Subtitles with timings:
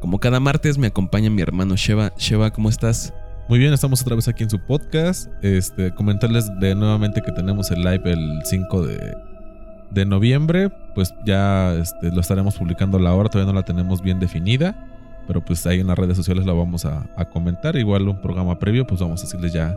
[0.00, 2.12] Como cada martes me acompaña mi hermano Sheva.
[2.16, 3.12] Sheva, ¿cómo estás?
[3.48, 5.28] Muy bien, estamos otra vez aquí en su podcast.
[5.42, 9.14] Este, comentarles de nuevamente que tenemos el live el 5 de,
[9.90, 10.70] de noviembre.
[10.94, 14.76] Pues ya este, lo estaremos publicando la hora, todavía no la tenemos bien definida.
[15.26, 17.76] Pero pues ahí en las redes sociales la vamos a, a comentar.
[17.76, 19.74] Igual un programa previo, pues vamos a decirles ya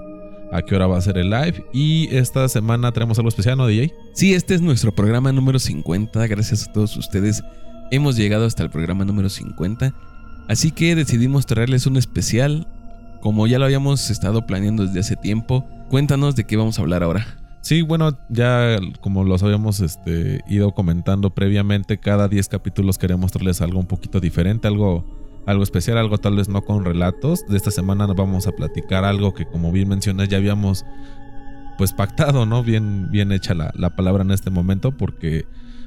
[0.52, 1.64] a qué hora va a ser el live.
[1.74, 3.94] Y esta semana tenemos algo especial, ¿no, DJ?
[4.14, 6.28] Sí, este es nuestro programa número 50.
[6.28, 7.44] Gracias a todos ustedes.
[7.92, 9.94] Hemos llegado hasta el programa número 50.
[10.50, 12.68] Así que decidimos traerles un especial.
[13.22, 17.04] Como ya lo habíamos estado planeando desde hace tiempo, cuéntanos de qué vamos a hablar
[17.04, 17.26] ahora.
[17.62, 23.62] Sí, bueno, ya como los habíamos este, ido comentando previamente, cada 10 capítulos queremos traerles
[23.62, 25.06] algo un poquito diferente, algo
[25.46, 27.46] algo especial, algo tal vez no con relatos.
[27.48, 30.86] De esta semana nos vamos a platicar algo que como bien mencionas ya habíamos
[31.78, 32.64] pues pactado, ¿no?
[32.64, 35.46] Bien, bien hecha la, la palabra en este momento porque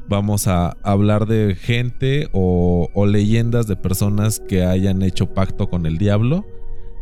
[0.09, 5.87] vamos a hablar de gente o, o, leyendas de personas que hayan hecho pacto con
[5.87, 6.47] el diablo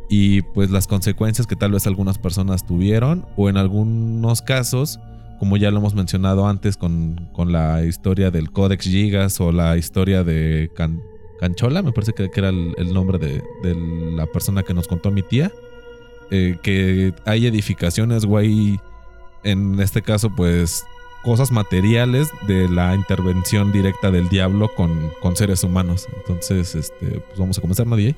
[0.08, 4.98] y pues las consecuencias que tal vez algunas personas tuvieron o en algunos casos
[5.38, 9.76] como ya lo hemos mencionado antes con, con la historia del Codex Gigas o la
[9.76, 11.00] historia de Can
[11.40, 13.42] Canchola, me parece que, era el, nombre de,
[14.14, 15.50] la persona que nos contó mi tía.
[16.30, 18.78] Eh, que hay edificaciones, güey,
[19.42, 20.84] en este caso, pues
[21.22, 26.08] cosas materiales de la intervención directa del diablo con, con seres humanos.
[26.16, 28.16] Entonces, este, pues vamos a comenzar, ¿no, DJ?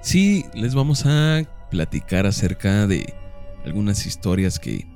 [0.00, 3.14] Sí, les vamos a platicar acerca de
[3.64, 4.86] algunas historias que,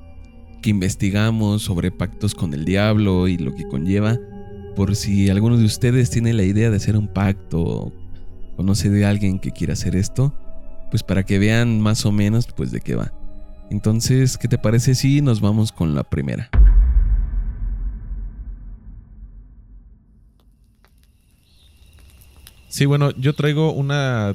[0.61, 4.17] que investigamos sobre pactos con el diablo y lo que conlleva
[4.75, 7.93] por si alguno de ustedes tiene la idea de hacer un pacto o
[8.55, 10.33] conoce de alguien que quiera hacer esto,
[10.89, 13.11] pues para que vean más o menos pues de qué va.
[13.69, 16.49] Entonces, ¿qué te parece si nos vamos con la primera?
[22.69, 24.33] Sí, bueno, yo traigo una,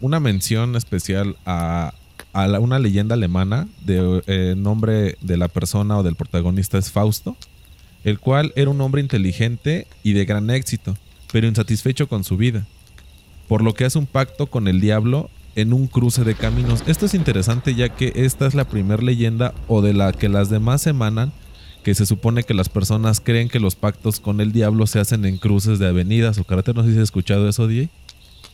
[0.00, 1.92] una mención especial a,
[2.32, 7.36] a una leyenda alemana de eh, nombre de la persona o del protagonista es Fausto
[8.04, 10.96] el cual era un hombre inteligente y de gran éxito,
[11.32, 12.66] pero insatisfecho con su vida,
[13.48, 16.82] por lo que hace un pacto con el diablo en un cruce de caminos.
[16.86, 20.48] Esto es interesante ya que esta es la primera leyenda o de la que las
[20.48, 21.32] demás emanan,
[21.82, 25.24] que se supone que las personas creen que los pactos con el diablo se hacen
[25.24, 26.76] en cruces de avenidas o carreteras.
[26.76, 27.88] No sé si has escuchado eso, DJ.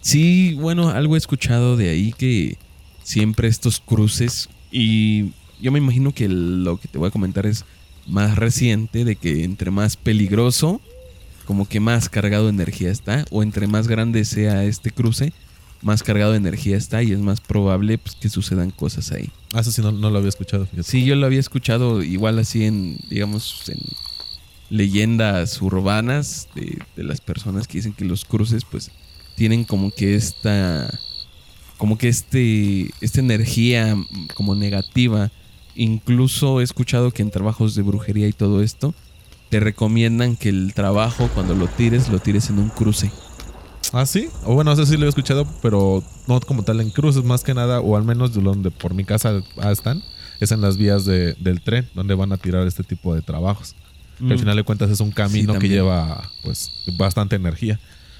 [0.01, 2.57] Sí, bueno, algo he escuchado de ahí que
[3.03, 7.65] siempre estos cruces y yo me imagino que lo que te voy a comentar es
[8.07, 10.81] más reciente de que entre más peligroso,
[11.45, 15.33] como que más cargado de energía está, o entre más grande sea este cruce,
[15.83, 19.31] más cargado de energía está y es más probable pues, que sucedan cosas ahí.
[19.55, 20.67] Ah, eso sí, no, lo había escuchado.
[20.83, 23.79] Sí, yo lo había escuchado igual así en, digamos, en
[24.69, 28.91] leyendas urbanas de, de las personas que dicen que los cruces pues
[29.37, 30.99] tienen como que esta
[31.77, 33.97] como que este esta energía
[34.35, 35.31] como negativa
[35.77, 38.95] Incluso he escuchado que en trabajos de brujería y todo esto,
[39.51, 43.11] te recomiendan que el trabajo, cuando lo tires, lo tires en un cruce.
[43.93, 44.29] Ah, sí.
[44.45, 47.55] O bueno, eso sí lo he escuchado, pero no como tal en cruces, más que
[47.55, 50.03] nada, o al menos de donde por mi casa están,
[50.41, 53.75] es en las vías del tren, donde van a tirar este tipo de trabajos.
[54.21, 54.39] al mm.
[54.39, 57.79] final de cuentas es un camino que lleva pues bastante energía.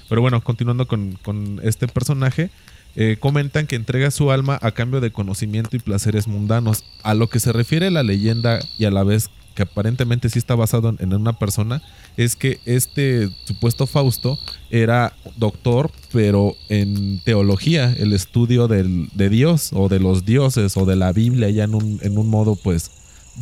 [0.09, 2.49] Pero bueno, continuando con, con este personaje,
[2.95, 6.83] eh, comentan que entrega su alma a cambio de conocimiento y placeres mundanos.
[7.03, 10.53] A lo que se refiere la leyenda y a la vez que aparentemente sí está
[10.53, 11.81] basado en, una persona,
[12.15, 14.37] es que este supuesto Fausto
[14.69, 20.95] era doctor, pero en teología, el estudio de Dios o de los dioses o de
[20.95, 22.91] la Biblia, ya en un, en un modo pues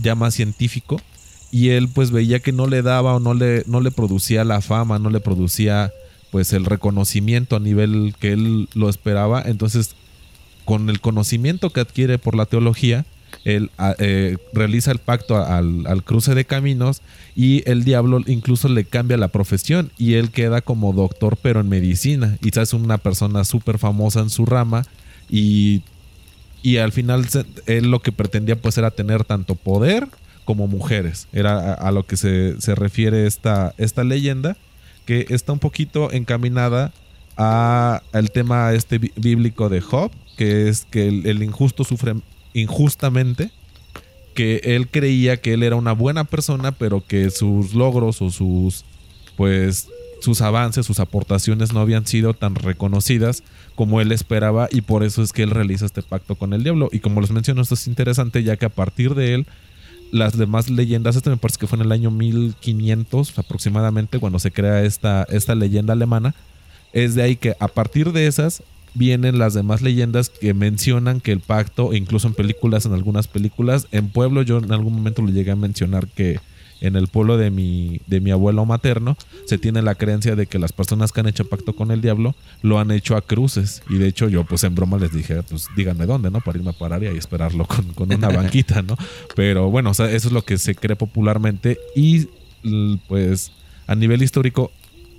[0.01, 1.01] ya más científico.
[1.51, 4.61] Y él pues veía que no le daba o no le, no le producía la
[4.61, 5.91] fama, no le producía
[6.31, 9.43] pues el reconocimiento a nivel que él lo esperaba.
[9.45, 9.95] Entonces,
[10.63, 13.05] con el conocimiento que adquiere por la teología,
[13.43, 17.01] él ah, eh, realiza el pacto al, cruce de caminos
[17.35, 21.69] y el diablo incluso le cambia la profesión y él queda como doctor pero en
[21.69, 22.37] medicina.
[22.41, 24.83] Y es una persona súper famosa en su rama
[25.29, 25.81] y,
[26.63, 27.27] y al final
[27.65, 30.07] él lo que pretendía pues era tener tanto poder
[30.45, 34.55] como mujeres, era a, lo que se, se refiere esta, esta leyenda
[35.05, 36.93] que está un poquito encaminada
[37.35, 42.15] al tema este bíblico de Job, que es que el, injusto sufre
[42.55, 43.51] injustamente,
[44.33, 48.85] que él creía que él era una buena persona, pero que sus logros o sus,
[49.37, 49.87] pues,
[50.21, 53.43] sus avances, sus aportaciones no habían sido tan reconocidas
[53.75, 56.89] como él esperaba y por eso es que él realiza este pacto con el diablo.
[56.91, 59.45] Y como les menciono, esto es interesante ya que a partir de él
[60.11, 64.51] las demás leyendas, esto me parece que fue en el año 1500 aproximadamente cuando se
[64.51, 66.33] crea esta, esta leyenda alemana,
[66.93, 68.63] es de ahí que a partir de esas
[68.95, 73.87] vienen las demás leyendas que mencionan que el pacto, incluso en películas, en algunas películas,
[73.91, 76.39] en pueblo yo en algún momento le llegué a mencionar que
[76.81, 80.59] en el pueblo de mi, de mi abuelo materno se tiene la creencia de que
[80.59, 83.81] las personas que han hecho pacto con el diablo lo han hecho a cruces.
[83.89, 86.41] Y de hecho yo pues en broma les dije, pues díganme dónde, ¿no?
[86.41, 88.97] Para irme a parar y esperarlo con, con una banquita, ¿no?
[89.35, 92.27] Pero bueno, o sea, eso es lo que se cree popularmente y
[93.07, 93.51] pues
[93.87, 94.71] a nivel histórico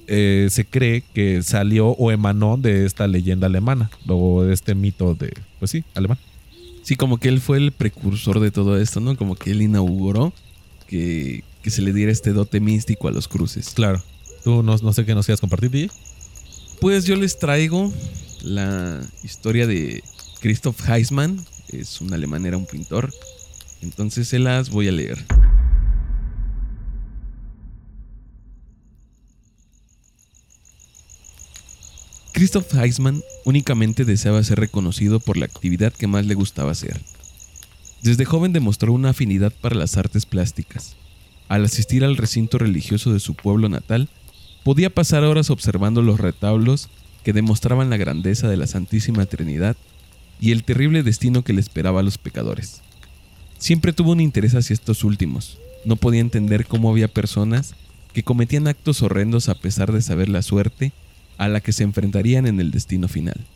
[0.07, 5.15] eh, se cree que salió o emanó de esta leyenda alemana o de este mito
[5.15, 6.19] de, pues sí, alemán.
[6.83, 9.17] Sí, como que él fue el precursor de todo esto, ¿no?
[9.17, 10.33] Como que él inauguró
[10.87, 13.71] que, se le diera este dote místico a los cruces.
[13.75, 14.01] Claro.
[14.45, 15.91] ¿Tú no, no sé qué nos quieras compartir, DJ?
[16.81, 17.93] Pues yo les traigo
[18.43, 20.05] la historia de
[20.41, 21.45] Christoph Heismann.
[21.71, 23.13] Es un alemán, era un pintor.
[23.83, 25.19] Entonces se las voy a leer.
[32.37, 37.01] Christoph Heismann únicamente deseaba ser reconocido por la actividad que más le gustaba hacer,
[38.03, 40.97] desde joven demostró una afinidad para las artes plásticas.
[41.49, 44.11] Al asistir al recinto religioso de su pueblo natal,
[44.65, 46.91] podía pasar horas observando los retablos
[47.25, 49.75] que demostraban la grandeza de la Santísima Trinidad
[50.39, 52.83] y el terrible destino que le esperaba a los pecadores.
[53.57, 55.57] Siempre tuvo un interés hacia estos últimos.
[55.87, 57.77] No podía entender cómo había personas
[58.13, 60.93] que cometían actos horrendos a pesar de saber la suerte
[61.39, 63.47] a la que se enfrentarían en el destino final.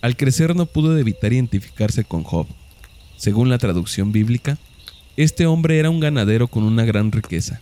[0.00, 2.46] Al crecer no pudo evitar identificarse con Job,
[3.22, 4.58] según la traducción bíblica,
[5.16, 7.60] este hombre era un ganadero con una gran riqueza.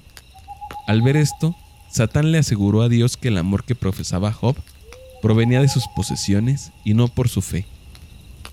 [0.87, 1.55] Al ver esto,
[1.91, 4.57] Satán le aseguró a Dios que el amor que profesaba Job
[5.21, 7.67] provenía de sus posesiones y no por su fe.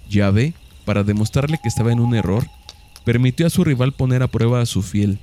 [0.09, 0.53] Yahvé,
[0.83, 2.45] para demostrarle que estaba en un error,
[3.05, 5.17] permitió a su rival poner a prueba a su fiel.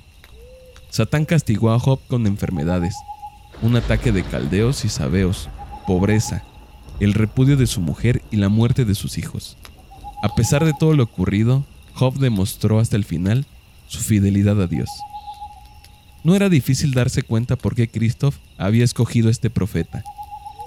[0.89, 2.95] Satán castigó a Job con enfermedades,
[3.61, 5.49] un ataque de caldeos y sabeos,
[5.87, 6.43] pobreza,
[6.99, 9.57] el repudio de su mujer y la muerte de sus hijos.
[10.23, 13.45] A pesar de todo lo ocurrido, Job demostró hasta el final
[13.87, 14.89] su fidelidad a Dios.
[16.23, 20.03] No era difícil darse cuenta por qué Christoph había escogido este profeta.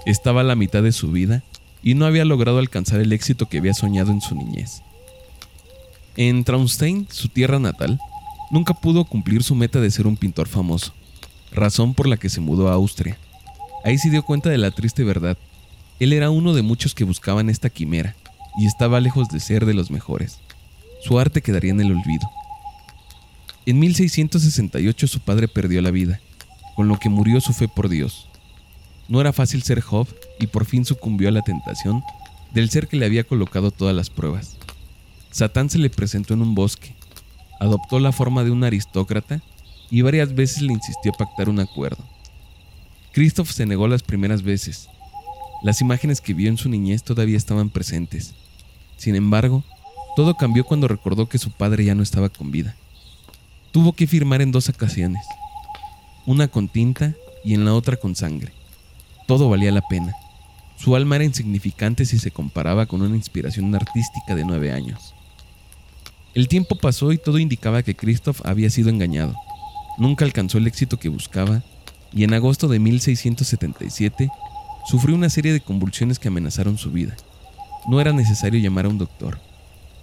[0.05, 1.43] Estaba a la mitad de su vida
[1.83, 4.81] y no había logrado alcanzar el éxito que había soñado en su niñez.
[6.15, 7.99] En Traunstein, su tierra natal,
[8.51, 10.93] nunca pudo cumplir su meta de ser un pintor famoso,
[11.51, 13.17] razón por la que se mudó a Austria.
[13.83, 15.37] Ahí se dio cuenta de la triste verdad.
[15.99, 18.15] Él era uno de muchos que buscaban esta quimera
[18.57, 20.39] y estaba lejos de ser de los mejores
[20.99, 22.29] su arte quedaría en el olvido.
[23.65, 26.19] En 1668 su padre perdió la vida,
[26.75, 28.27] con lo que murió su fe por Dios.
[29.07, 30.07] No era fácil ser Job
[30.39, 32.03] y por fin sucumbió a la tentación
[32.53, 34.57] del ser que le había colocado todas las pruebas.
[35.31, 36.95] Satán se le presentó en un bosque,
[37.59, 39.41] adoptó la forma de un aristócrata
[39.91, 42.03] y varias veces le insistió a pactar un acuerdo.
[43.11, 44.89] Christoph se negó las primeras veces.
[45.63, 48.33] Las imágenes que vio en su niñez todavía estaban presentes.
[48.97, 49.63] Sin embargo,
[50.15, 52.75] todo cambió cuando recordó que su padre ya no estaba con vida.
[53.71, 55.25] Tuvo que firmar en dos ocasiones,
[56.25, 57.13] una con tinta
[57.43, 58.51] y en la otra con sangre.
[59.27, 60.13] Todo valía la pena.
[60.77, 65.13] Su alma era insignificante si se comparaba con una inspiración artística de nueve años.
[66.33, 69.35] El tiempo pasó y todo indicaba que Christoph había sido engañado.
[69.99, 71.61] Nunca alcanzó el éxito que buscaba
[72.13, 74.29] y en agosto de 1677
[74.89, 77.15] sufrió una serie de convulsiones que amenazaron su vida.
[77.87, 79.39] No era necesario llamar a un doctor.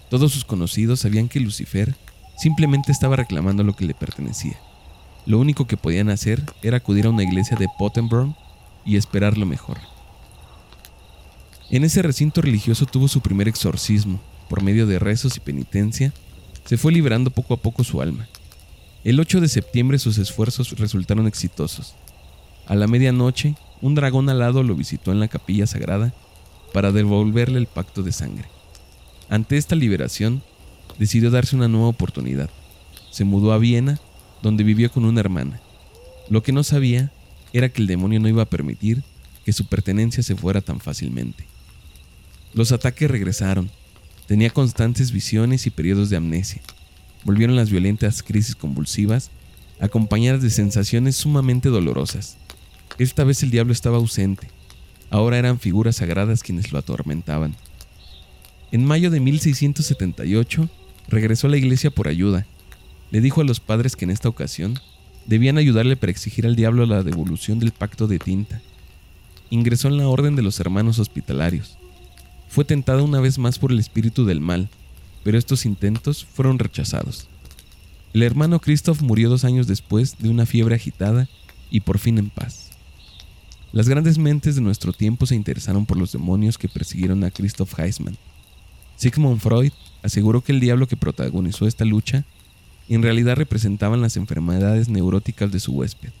[0.09, 1.95] Todos sus conocidos sabían que Lucifer
[2.37, 4.57] simplemente estaba reclamando lo que le pertenecía.
[5.25, 8.35] Lo único que podían hacer era acudir a una iglesia de Pottenborn
[8.85, 9.79] y esperar lo mejor.
[11.69, 14.21] En ese recinto religioso tuvo su primer exorcismo.
[14.47, 16.13] Por medio de rezos y penitencia,
[16.63, 18.29] se fue liberando poco a poco su alma.
[19.07, 21.95] El 8 de septiembre sus esfuerzos resultaron exitosos.
[22.65, 26.13] A la medianoche, un dragón alado lo visitó en la capilla sagrada
[26.73, 28.49] para devolverle el pacto de sangre.
[29.29, 30.43] Ante esta liberación,
[30.99, 32.49] decidió darse una nueva oportunidad.
[33.09, 33.97] Se mudó a Viena,
[34.41, 35.61] donde vivió con una hermana.
[36.29, 37.09] Lo que no sabía
[37.53, 39.03] era que el demonio no iba a permitir
[39.45, 41.45] que su pertenencia se fuera tan fácilmente.
[42.53, 43.71] Los ataques regresaron.
[44.27, 46.61] Tenía constantes visiones y periodos de amnesia.
[47.27, 49.31] Volvieron las violentas crisis convulsivas,
[49.81, 52.37] acompañadas de sensaciones sumamente dolorosas.
[52.99, 54.47] Esta vez el diablo estaba ausente.
[55.09, 57.53] ahora eran figuras sagradas quienes lo atormentaban.
[58.71, 60.69] En mayo de 1678
[61.09, 62.45] regresó a la iglesia por ayuda.
[63.11, 64.79] Le dijo a los padres que en esta ocasión
[65.25, 68.61] debían ayudarle para exigir al diablo la devolución del pacto de tinta.
[69.49, 71.77] Ingresó en la orden de los hermanos hospitalarios.
[72.47, 74.69] Fue tentada una vez más por el espíritu del mal,
[75.27, 77.27] pero estos intentos fueron rechazados.
[78.13, 81.27] El hermano Christoph murió dos años después de una fiebre agitada
[81.69, 82.69] y por fin en paz.
[83.73, 87.77] Las grandes mentes de nuestro tiempo se interesaron por los demonios que persiguieron a Christoph
[87.77, 88.15] Heisman.
[88.95, 92.23] Sigmund Freud aseguró que el diablo que protagonizó esta lucha
[92.87, 96.11] en realidad representaban las enfermedades neuróticas de su huésped.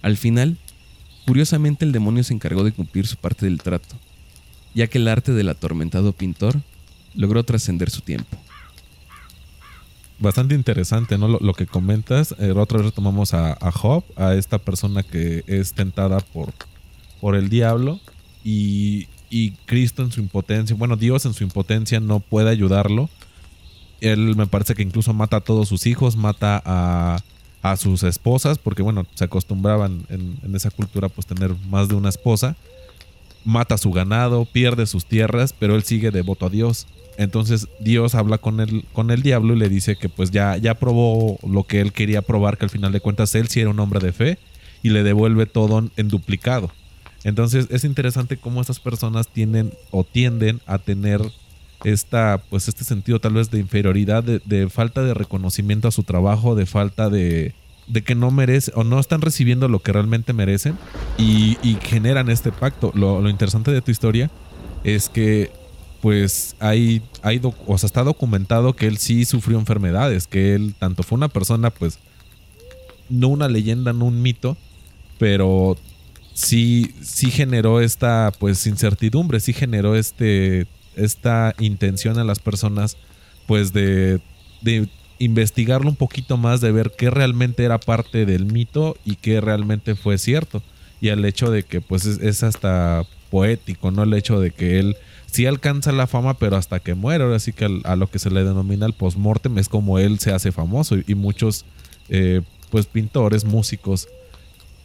[0.00, 0.56] Al final,
[1.26, 3.94] curiosamente el demonio se encargó de cumplir su parte del trato,
[4.74, 6.62] ya que el arte del atormentado pintor
[7.14, 8.36] logró trascender su tiempo.
[10.18, 11.26] Bastante interesante, ¿no?
[11.26, 12.34] Lo, que comentas.
[12.38, 16.52] Eh, otra vez retomamos a, a, Job, a esta persona que es tentada por,
[17.20, 17.98] por el diablo
[18.44, 23.08] y, y Cristo en su impotencia, bueno, Dios en su impotencia no puede ayudarlo.
[24.00, 27.18] Él me parece que incluso mata a todos sus hijos, mata a,
[27.62, 31.94] a sus esposas, porque bueno, se acostumbraban en, en, esa cultura pues tener más de
[31.94, 32.56] una esposa.
[33.44, 36.86] Mata a su ganado, pierde sus tierras, pero él sigue devoto a Dios.
[37.18, 40.74] Entonces Dios habla con el, con el diablo y le dice que pues ya, ya
[40.74, 43.80] probó lo que él quería probar, que al final de cuentas él sí era un
[43.80, 44.38] hombre de fe
[44.82, 46.70] y le devuelve todo en duplicado.
[47.24, 51.20] Entonces es interesante cómo estas personas tienen o tienden a tener
[51.84, 56.54] esta, pues este sentido tal vez de inferioridad, de, falta de reconocimiento a su trabajo,
[56.54, 57.54] de falta de,
[57.86, 60.76] de que no merece o no están recibiendo lo que realmente merecen
[61.18, 62.92] y, generan este pacto.
[62.94, 64.30] Lo, interesante de tu historia
[64.84, 65.50] es que
[66.02, 67.00] pues hay,
[67.66, 71.70] o sea, está documentado que él sí sufrió enfermedades, que él tanto fue una persona,
[71.70, 72.00] pues,
[73.08, 74.56] no una leyenda, no un mito,
[75.20, 75.76] pero
[76.34, 80.66] sí, sí generó esta, pues, incertidumbre, sí generó este,
[80.96, 82.96] esta intención a las personas,
[83.46, 84.20] pues, de,
[84.60, 84.88] de
[85.20, 89.94] investigarlo un poquito más, de ver qué realmente era parte del mito y qué realmente
[89.94, 90.64] fue cierto.
[91.00, 94.02] Y el hecho de que, pues, es, es hasta poético, ¿no?
[94.02, 94.96] El hecho de que él
[95.32, 97.24] sí alcanza la fama, pero hasta que muere.
[97.24, 100.32] Ahora sí que a lo que se le denomina el postmortem es como él se
[100.32, 101.64] hace famoso y, muchos
[102.08, 104.08] eh, pues pintores, músicos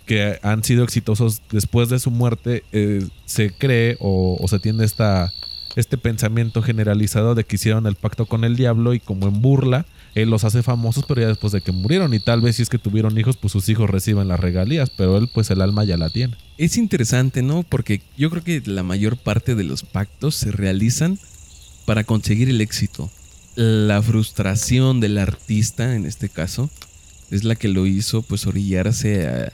[0.05, 4.85] que han sido exitosos después de su muerte, eh, se cree o, o, se tiene
[4.85, 5.33] esta,
[5.75, 9.85] este pensamiento generalizado de que hicieron el pacto con el diablo y como en burla
[10.17, 12.11] él los hace famosos, pero ya después de que murieron.
[12.13, 15.17] Y tal vez si es que tuvieron hijos, pues sus hijos reciben las regalías, pero
[15.17, 16.35] él pues el alma ya la tiene.
[16.57, 17.61] Es interesante, ¿no?
[17.61, 21.19] Porque yo creo que la mayor parte de los pactos se realizan
[21.85, 23.11] para conseguir el éxito.
[23.55, 26.71] La frustración del artista, en este caso,
[27.29, 29.53] es la que lo hizo pues orillarse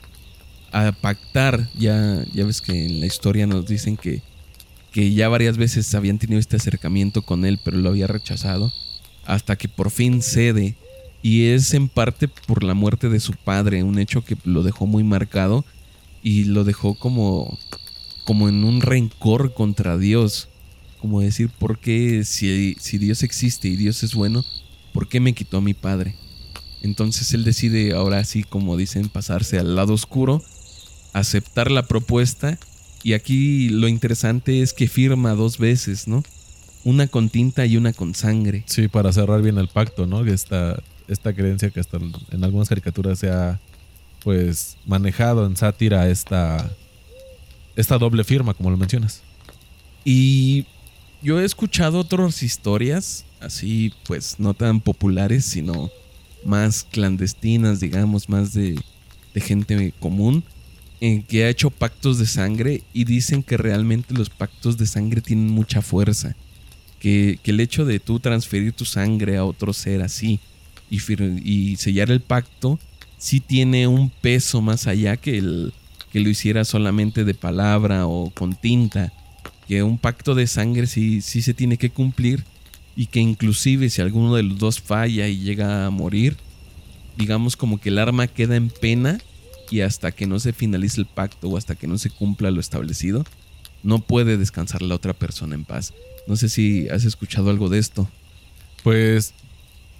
[0.72, 1.68] a, a pactar.
[1.78, 4.22] Ya, ya ves que en la historia nos dicen que,
[4.92, 8.72] que ya varias veces habían tenido este acercamiento con él, pero lo había rechazado
[9.26, 10.76] hasta que por fin cede.
[11.22, 14.86] Y es en parte por la muerte de su padre, un hecho que lo dejó
[14.86, 15.64] muy marcado
[16.22, 17.58] y lo dejó como,
[18.24, 20.48] como en un rencor contra Dios.
[21.00, 24.44] Como decir, ¿por qué si, si Dios existe y Dios es bueno,
[24.92, 26.14] ¿por qué me quitó a mi padre?
[26.82, 30.42] Entonces él decide ahora sí, como dicen, pasarse al lado oscuro,
[31.14, 32.58] aceptar la propuesta
[33.02, 36.22] y aquí lo interesante es que firma dos veces, ¿no?
[36.84, 38.62] Una con tinta y una con sangre.
[38.66, 40.24] Sí, para cerrar bien el pacto, ¿no?
[40.24, 41.98] Esta, esta creencia que hasta
[42.30, 43.58] en algunas caricaturas se ha
[44.22, 46.70] pues manejado en sátira esta,
[47.76, 49.22] esta doble firma, como lo mencionas.
[50.04, 50.66] Y
[51.22, 55.90] yo he escuchado otras historias, así pues no tan populares, sino
[56.44, 58.78] más clandestinas, digamos, más de,
[59.32, 60.44] de gente común,
[61.00, 65.20] en que ha hecho pactos de sangre y dicen que realmente los pactos de sangre
[65.20, 66.34] tienen mucha fuerza
[67.04, 70.40] que, el hecho de tú transferir tu sangre a otro ser así
[70.88, 71.00] y,
[71.44, 72.78] y sellar el pacto,
[73.18, 75.74] sí tiene un peso más allá que el
[76.10, 79.12] que lo hiciera solamente de palabra o con tinta.
[79.68, 82.42] Que un pacto de sangre sí, sí se tiene que cumplir
[82.96, 86.38] y que inclusive si alguno de los dos falla y llega a morir,
[87.18, 89.18] digamos como que el arma queda en pena
[89.70, 92.60] y hasta que no se finalice el pacto o hasta que no se cumpla lo
[92.60, 93.26] establecido,
[93.84, 95.94] no puede descansar la otra persona en paz.
[96.26, 98.08] No sé si has escuchado algo de esto.
[98.82, 99.34] Pues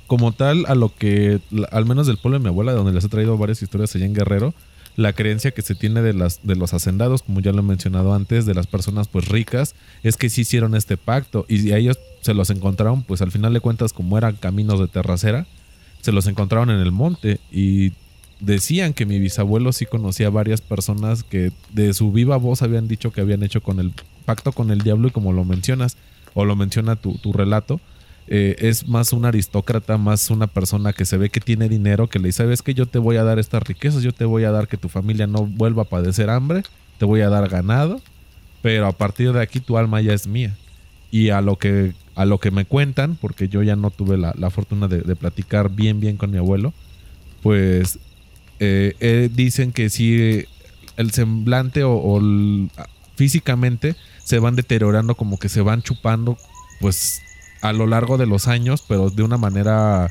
[0.06, 3.08] como tal, a lo que, al menos del pueblo de mi abuela, donde les he
[3.08, 4.54] traído varias historias allá en Guerrero,
[4.96, 8.14] la creencia que se tiene de, las, de los hacendados, como ya lo he mencionado
[8.14, 11.98] antes, de las personas pues ricas, es que sí hicieron este pacto y a ellos
[12.20, 15.46] se los encontraron, pues al final de cuentas, como eran caminos de terracera,
[16.00, 17.92] se los encontraron en el monte y
[18.40, 22.88] decían que mi bisabuelo sí conocía a varias personas que de su viva voz habían
[22.88, 23.92] dicho que habían hecho con el
[24.24, 25.96] pacto con el diablo y como lo mencionas
[26.34, 27.80] o lo menciona tu, tu relato,
[28.26, 32.18] eh, es más un aristócrata, más una persona que se ve que tiene dinero, que
[32.18, 34.50] le dice, sabes que yo te voy a dar estas riquezas, yo te voy a
[34.50, 36.62] dar que tu familia no vuelva a padecer hambre,
[36.98, 38.00] te voy a dar ganado,
[38.62, 40.56] pero a partir de aquí tu alma ya es mía.
[41.10, 44.50] Y a lo que, a lo que me cuentan, porque yo ya no tuve la,
[44.50, 46.72] fortuna de, platicar bien, bien con mi abuelo,
[47.42, 47.98] pues
[48.64, 50.44] eh, eh, dicen que si
[50.96, 52.20] el semblante o
[53.16, 56.38] físicamente se van deteriorando, como que se van chupando,
[56.80, 57.20] pues
[57.60, 60.10] a lo largo de los años, pero de una manera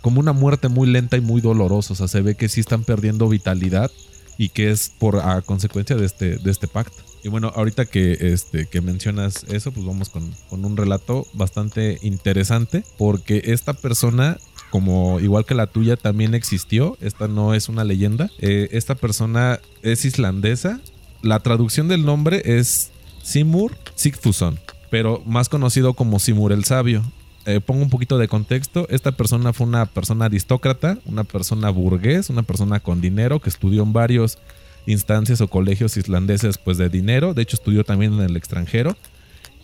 [0.00, 1.92] como una muerte muy lenta y muy dolorosa.
[1.92, 3.90] O sea, se ve que sí están perdiendo vitalidad
[4.38, 7.02] y que es por a consecuencia de este, de este pacto.
[7.22, 12.84] Y bueno, ahorita que, este, que mencionas eso, pues vamos con, un relato bastante interesante,
[12.96, 14.38] porque esta persona
[14.70, 19.60] como igual que la tuya también existió, esta no es una leyenda, eh, esta persona
[19.82, 20.80] es islandesa,
[21.22, 22.90] la traducción del nombre es
[23.22, 24.58] Simur Sigfusson
[24.90, 27.02] pero más conocido como Simur el Sabio.
[27.46, 28.86] Eh, pongo un poquito de contexto.
[28.90, 33.82] Esta persona fue una persona aristócrata, una persona burgués, una persona con dinero que estudió
[33.82, 34.38] en varios
[34.86, 37.34] instancias o colegios islandeses pues de dinero.
[37.34, 38.96] De hecho estudió también en el extranjero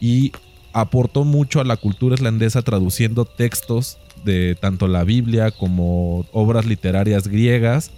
[0.01, 0.33] y
[0.73, 7.29] aportó mucho a la cultura islandesa traduciendo textos de tanto la Biblia como obras literarias
[7.29, 7.91] griegas.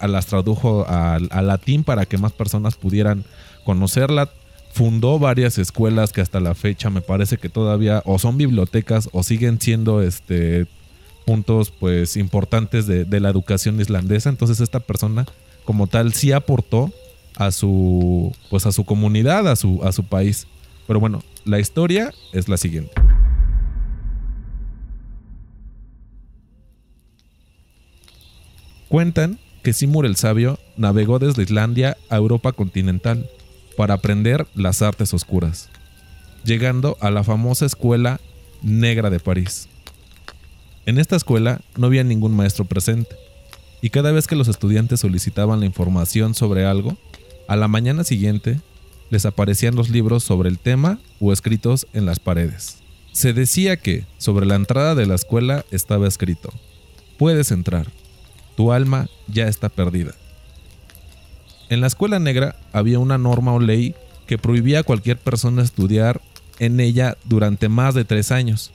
[0.00, 3.24] A las tradujo al latín para que más personas pudieran
[3.64, 4.28] conocerla
[4.74, 9.22] fundó varias escuelas que hasta la fecha me parece que todavía o son bibliotecas o
[9.22, 10.66] siguen siendo este
[11.24, 14.30] puntos pues importantes de, la educación islandesa.
[14.30, 15.26] Entonces esta persona
[15.64, 16.92] como tal sí aportó
[17.36, 20.48] a su pues a su comunidad, a su, a su país.
[20.88, 23.03] Pero bueno, la historia es la siguiente.
[28.88, 33.28] Cuentan que Simur el Sabio navegó desde Islandia a Europa continental
[33.76, 35.70] para aprender las artes oscuras,
[36.44, 38.20] llegando a la famosa escuela
[38.62, 39.68] negra de París.
[40.86, 43.16] En esta escuela no había ningún maestro presente,
[43.80, 46.96] y cada vez que los estudiantes solicitaban la información sobre algo,
[47.48, 48.60] a la mañana siguiente
[49.10, 52.78] les aparecían los libros sobre el tema o escritos en las paredes.
[53.12, 56.52] Se decía que sobre la entrada de la escuela estaba escrito,
[57.18, 57.86] puedes entrar,
[58.56, 60.14] tu alma ya está perdida.
[61.68, 63.94] En la escuela negra había una norma o ley
[64.26, 66.20] que prohibía a cualquier persona estudiar
[66.58, 68.70] en ella durante más de tres años.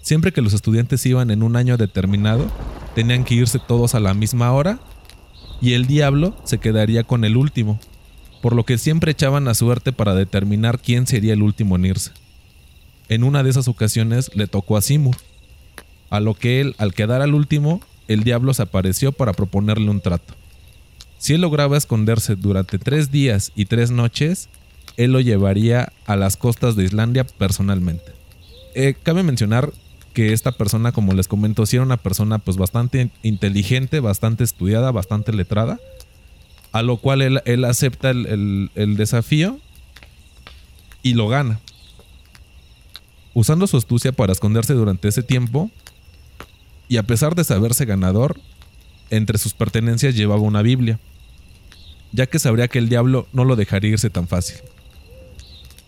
[0.00, 2.50] Siempre que los estudiantes iban en un año determinado,
[2.94, 4.80] tenían que irse todos a la misma hora
[5.60, 7.78] y el diablo se quedaría con el último,
[8.40, 12.10] por lo que siempre echaban a suerte para determinar quién sería el último en irse.
[13.08, 15.16] En una de esas ocasiones le tocó a Simur,
[16.10, 17.80] a lo que él, al quedar al último,
[18.12, 20.34] el diablo se apareció para proponerle un trato.
[21.18, 24.48] Si él lograba esconderse durante tres días y tres noches,
[24.96, 28.12] él lo llevaría a las costas de Islandia personalmente.
[28.74, 29.72] Eh, cabe mencionar
[30.12, 34.90] que esta persona, como les comento, sí era una persona pues bastante inteligente, bastante estudiada,
[34.90, 35.78] bastante letrada,
[36.72, 39.58] a lo cual él, acepta el, el desafío
[41.02, 41.60] y lo gana.
[43.34, 45.70] Usando su astucia para esconderse durante ese tiempo,
[46.92, 48.38] y a pesar de saberse ganador,
[49.08, 50.98] entre sus pertenencias llevaba una Biblia
[52.12, 54.56] ya que sabría que el diablo no lo dejaría irse tan fácil.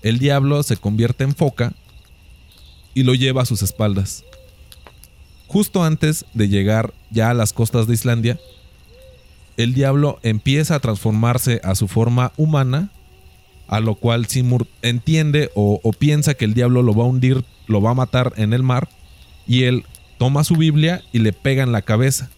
[0.02, 1.74] El diablo se convierte en foca
[2.94, 4.24] y lo lleva a sus espaldas.
[5.46, 8.40] Justo antes de llegar ya a las costas de Islandia,
[9.58, 12.90] el diablo empieza a transformarse a su forma humana,
[13.68, 17.82] a lo cual Simur entiende o, piensa que el diablo lo va a hundir, lo
[17.82, 18.88] va a matar en el mar,
[19.46, 19.84] y él
[20.18, 22.30] toma su Biblia y le pega en la cabeza.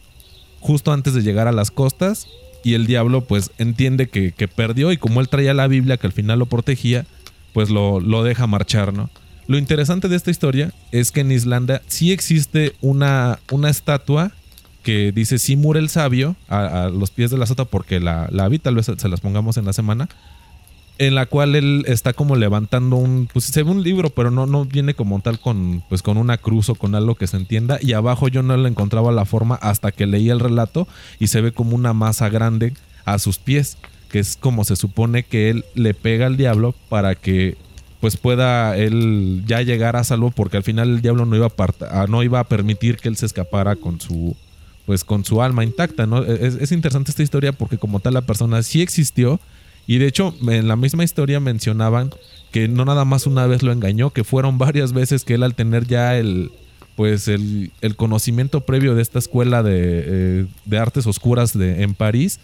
[0.60, 2.26] Justo antes de llegar a las costas,
[2.66, 6.12] y el diablo pues entiende que, perdió y como él traía la Biblia que al
[6.12, 7.06] final lo protegía,
[7.52, 9.08] pues lo, lo deja marchar, ¿no?
[9.46, 14.32] Lo interesante de esta historia es que en Islandia sí existe una, una estatua
[14.82, 18.58] que dice Simur el sabio a, los pies de la sota porque la, la vi,
[18.58, 20.08] tal vez se las pongamos en la semana
[20.98, 24.46] en la cual él está como levantando un, pues se ve un libro, pero no,
[24.46, 27.78] no viene como tal con, pues con una cruz o con algo que se entienda.
[27.80, 31.40] Y abajo yo no le encontraba la forma hasta que leí el relato y se
[31.40, 32.72] ve como una masa grande
[33.04, 33.76] a sus pies,
[34.10, 37.56] que es como se supone que él le pega al diablo para que
[38.00, 41.48] pues pueda él ya llegar a salvo porque al final el diablo no iba
[41.90, 44.36] a, no iba a permitir que él se escapara con su
[44.84, 46.22] pues con su alma intacta, ¿no?
[46.22, 49.40] Es, es interesante esta historia porque como tal la persona sí existió,
[49.86, 52.10] y de hecho, en la misma historia mencionaban
[52.50, 55.54] que no nada más una vez lo engañó, que fueron varias veces que él al
[55.54, 56.50] tener ya el
[56.96, 62.40] pues el, conocimiento previo de esta escuela de, eh, artes oscuras de, en París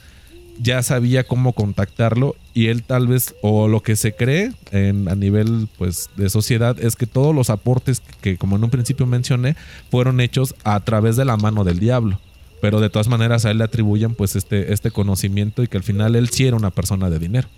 [0.61, 5.14] ya sabía cómo contactarlo y él tal vez, o lo que se cree en, a
[5.14, 9.57] nivel pues de sociedad es que todos los aportes que como en un principio mencioné
[9.90, 12.20] fueron hechos a través de la mano del diablo.
[12.62, 15.83] Pero de todas maneras a él le atribuyen pues este, este conocimiento y que al
[15.83, 17.48] final él sí era una persona de dinero.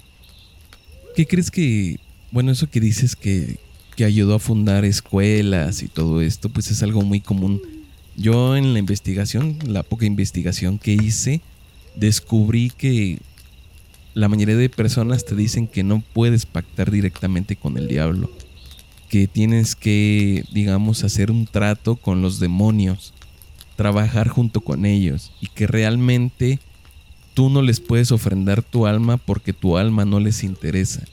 [1.15, 2.01] ¿Qué crees que,
[2.33, 3.59] bueno, eso que dices que,
[3.97, 7.61] que ayudó a fundar escuelas y todo esto, pues es algo muy común.
[8.17, 11.43] Yo en la investigación, la poca investigación que hice,
[11.95, 13.19] descubrí que
[14.15, 18.31] la mayoría de personas te dicen que no puedes pactar directamente con el diablo,
[19.11, 23.13] que tienes que, digamos, hacer un trato con los demonios,
[23.77, 26.59] trabajar junto con ellos y que realmente
[27.35, 31.05] tú no les puedes ofrendar tu alma porque tu alma no les interesa.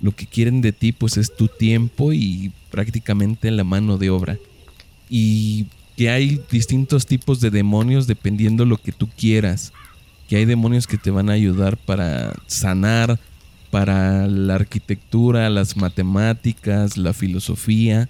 [0.00, 4.38] Lo que quieren de ti pues es tu tiempo y prácticamente la mano de obra.
[5.08, 9.72] Y que hay distintos tipos de demonios dependiendo lo que tú quieras
[10.32, 13.20] que hay demonios que te van a ayudar para sanar,
[13.70, 18.08] para la arquitectura, las matemáticas, la filosofía,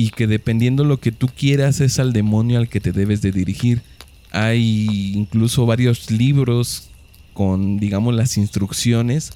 [0.00, 3.32] y que dependiendo lo que tú quieras es al demonio al que te debes de
[3.32, 3.82] dirigir.
[4.30, 6.88] Hay incluso varios libros
[7.34, 9.32] con, digamos, las instrucciones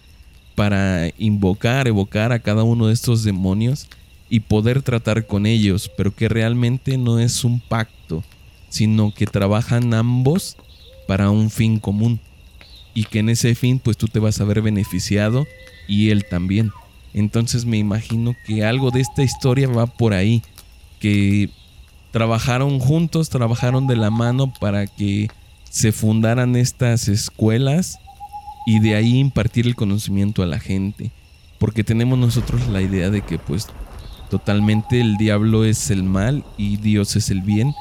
[0.55, 3.88] para invocar, evocar a cada uno de estos demonios
[4.31, 8.24] y poder tratar con ellos, pero que realmente no es un pacto,
[8.70, 10.57] sino que trabajan ambos
[11.07, 12.20] para un fin común
[12.94, 15.46] y que en ese fin pues tú te vas a ver beneficiado
[15.87, 16.72] y él también.
[17.12, 20.42] Entonces me imagino que algo de esta historia va por ahí,
[21.00, 21.50] que
[22.11, 25.28] trabajaron juntos, trabajaron de la mano para que
[25.70, 27.98] se fundaran estas escuelas
[28.66, 31.11] y de ahí impartir el conocimiento a la gente.
[31.59, 33.66] Porque tenemos nosotros la idea de que pues
[34.30, 37.74] totalmente el diablo es el mal y Dios es el bien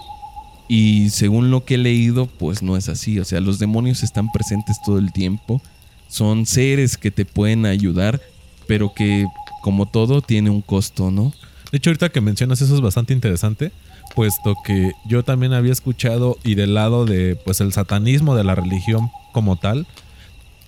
[0.68, 3.20] y según lo que he leído, pues no es así.
[3.20, 5.62] O sea, los demonios están presentes todo el tiempo.
[6.08, 8.22] Son seres que te pueden ayudar,
[8.68, 9.28] pero que
[9.62, 11.34] como todo tiene un costo, ¿no?
[11.74, 13.72] De hecho, ahorita que mencionas eso es bastante interesante,
[14.14, 18.54] puesto que yo también había escuchado y del lado de pues el satanismo de la
[18.54, 19.88] religión como tal,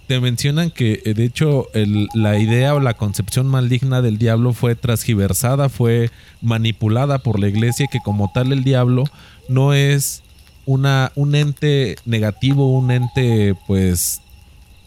[0.07, 1.67] te mencionan que eh, de hecho
[2.15, 6.09] la idea o la concepción maligna del diablo fue transgiversada, fue
[6.41, 9.03] manipulada por la iglesia, que como tal el diablo
[9.47, 10.23] no es
[10.65, 14.21] una, un ente negativo, un ente pues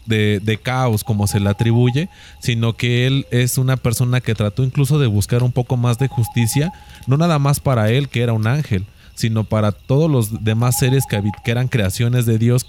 [0.09, 4.99] de, caos como se le atribuye, sino que él es una persona que trató incluso
[4.99, 6.73] de buscar un poco más de justicia,
[7.07, 11.05] no nada más para él que era un ángel, sino para todos los demás seres
[11.09, 12.65] que, que eran creaciones de Dios,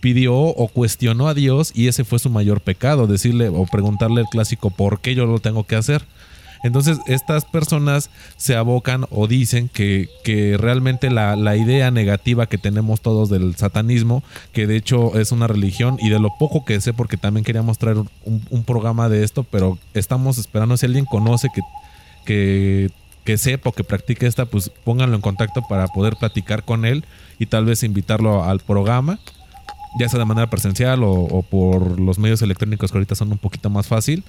[0.00, 4.28] pidió o cuestionó a Dios y ese fue su mayor pecado, decirle o preguntarle el
[4.28, 6.04] clásico, ¿por qué yo lo tengo que hacer?
[6.62, 12.58] Entonces estas personas se abocan o dicen que, que realmente la, la, idea negativa que
[12.58, 16.80] tenemos todos del satanismo, que de hecho es una religión y de lo poco que
[16.80, 20.76] sé, porque también queríamos traer un, un programa de esto, pero estamos esperando.
[20.76, 21.62] Si alguien conoce que,
[22.24, 22.90] que,
[23.24, 27.04] que sepa o que practique esta, pues pónganlo en contacto para poder platicar con él
[27.38, 29.18] y tal vez invitarlo al programa
[29.98, 33.38] ya sea de manera presencial o, o, por los medios electrónicos que ahorita son un
[33.38, 34.22] poquito más fácil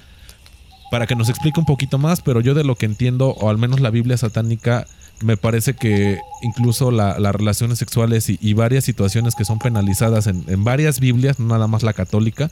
[0.92, 3.58] para que nos explique un poquito más, pero yo de lo que entiendo, o al
[3.58, 4.88] menos la Biblia satánica,
[5.22, 11.00] me parece que incluso las relaciones sexuales y, varias situaciones que son penalizadas en, varias
[11.00, 12.50] Biblias, no nada más la católica,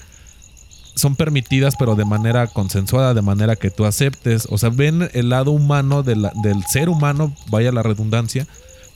[0.95, 5.29] son permitidas pero de manera consensuada, de manera que tú aceptes, o sea, ven el
[5.29, 6.29] lado humano del
[6.67, 8.47] ser humano, vaya la redundancia,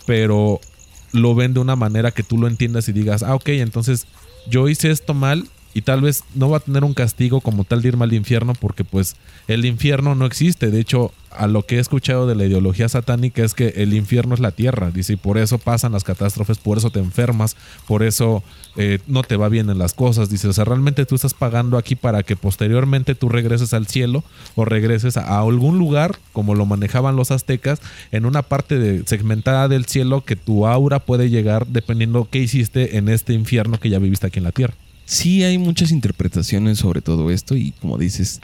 [0.05, 0.59] pero
[1.13, 4.05] lo ven de una manera que tú lo entiendas y digas, ah, ok, entonces
[4.49, 7.81] yo hice esto mal y tal vez no va a tener un castigo como tal
[7.81, 9.15] de irme al infierno porque pues
[9.47, 10.69] el infierno no existe.
[10.69, 14.33] De hecho, a lo que he escuchado de la ideología satánica es que el infierno
[14.33, 17.55] es la tierra, dice, y por eso pasan las catástrofes, por eso te enfermas,
[17.87, 18.43] por eso
[18.75, 21.77] eh, no te va bien en las cosas, dice, o sea, realmente tú estás pagando
[21.77, 24.23] aquí para que posteriormente tú regreses al cielo
[24.55, 27.81] o regreses a, algún lugar, como lo manejaban los aztecas,
[28.11, 32.97] en una parte de, segmentada del cielo que tu aura puede llegar dependiendo qué hiciste
[32.97, 34.75] en este infierno que ya viviste aquí en la tierra
[35.11, 38.39] sí hay muchas interpretaciones sobre todo esto y como dices,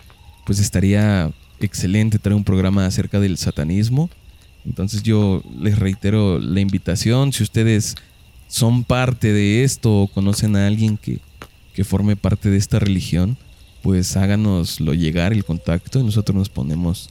[0.46, 4.10] pues estaría excelente traer un programa acerca del satanismo.
[4.66, 7.96] Entonces yo les reitero la invitación, si ustedes
[8.50, 11.20] son parte de esto o conocen a alguien que,
[11.74, 13.38] que forme parte de esta religión,
[13.82, 17.10] pues háganoslo llegar el contacto y nosotros nos ponemos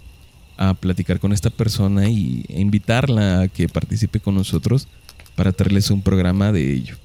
[0.59, 4.87] a platicar con esta persona y e invitarla a que participe con nosotros
[5.35, 6.97] para traerles un programa de ello.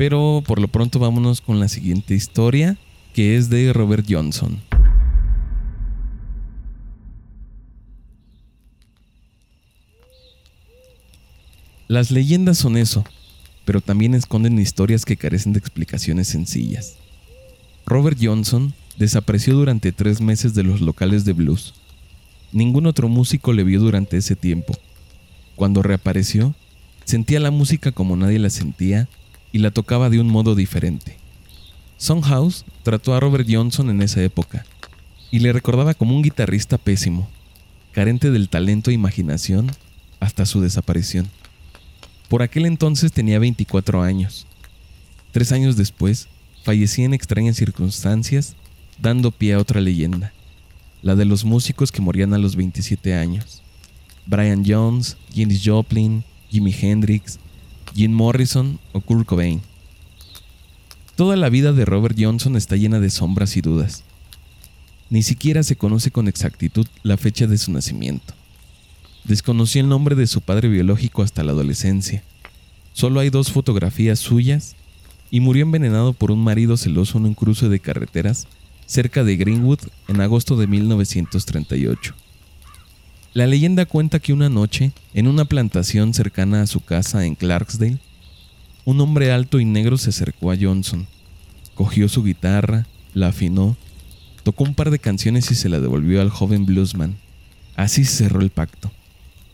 [0.00, 2.78] Pero por lo pronto vámonos con la siguiente historia,
[3.12, 4.58] que es de Robert Johnson.
[11.86, 13.04] Las leyendas son eso,
[13.66, 16.96] pero también esconden historias que carecen de explicaciones sencillas.
[17.84, 21.74] Robert Johnson desapareció durante tres meses de los locales de blues.
[22.52, 24.72] Ningún otro músico le vio durante ese tiempo.
[25.56, 26.54] Cuando reapareció,
[27.04, 29.06] sentía la música como nadie la sentía
[29.52, 31.16] y la tocaba de un modo diferente.
[31.96, 34.64] Songhouse trató a Robert Johnson en esa época
[35.30, 37.28] y le recordaba como un guitarrista pésimo,
[37.92, 39.70] carente del talento e imaginación
[40.18, 41.28] hasta su desaparición.
[42.28, 44.46] Por aquel entonces tenía 24 años.
[45.32, 46.28] Tres años después,
[46.62, 48.54] fallecía en extrañas circunstancias,
[49.00, 50.32] dando pie a otra leyenda,
[51.02, 53.62] la de los músicos que morían a los 27 años.
[54.26, 57.38] Brian Jones, Janis Joplin, Jimi Hendrix,
[57.94, 59.60] Jim Morrison o Kurt Cobain.
[61.16, 64.04] Toda la vida de Robert Johnson está llena de sombras y dudas.
[65.10, 68.34] Ni siquiera se conoce con exactitud la fecha de su nacimiento.
[69.24, 72.22] Desconocí el nombre de su padre biológico hasta la adolescencia.
[72.92, 74.76] Solo hay dos fotografías suyas
[75.30, 78.46] y murió envenenado por un marido celoso en un cruce de carreteras
[78.86, 82.14] cerca de Greenwood en agosto de 1938.
[83.32, 87.98] La leyenda cuenta que una noche, en una plantación cercana a su casa en Clarksdale,
[88.84, 91.06] un hombre alto y negro se acercó a Johnson,
[91.74, 93.76] cogió su guitarra, la afinó
[94.42, 97.16] Tocó un par de canciones y se la devolvió al joven bluesman.
[97.76, 98.90] Así cerró el pacto.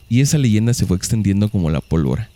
[0.08, 2.30] Y esa leyenda se fue extendiendo como la pólvora.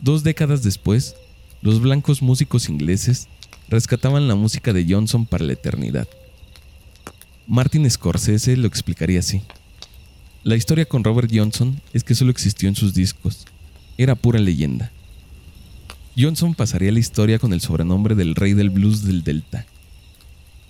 [0.00, 1.14] Dos décadas después,
[1.62, 3.28] los blancos músicos ingleses
[3.68, 6.08] rescataban la música de Johnson para la eternidad.
[7.46, 9.42] Martin Scorsese lo explicaría así.
[10.44, 13.46] La historia con Robert Johnson es que solo existió en sus discos.
[13.96, 14.90] Era pura leyenda.
[16.16, 19.66] Johnson pasaría la historia con el sobrenombre del rey del blues del Delta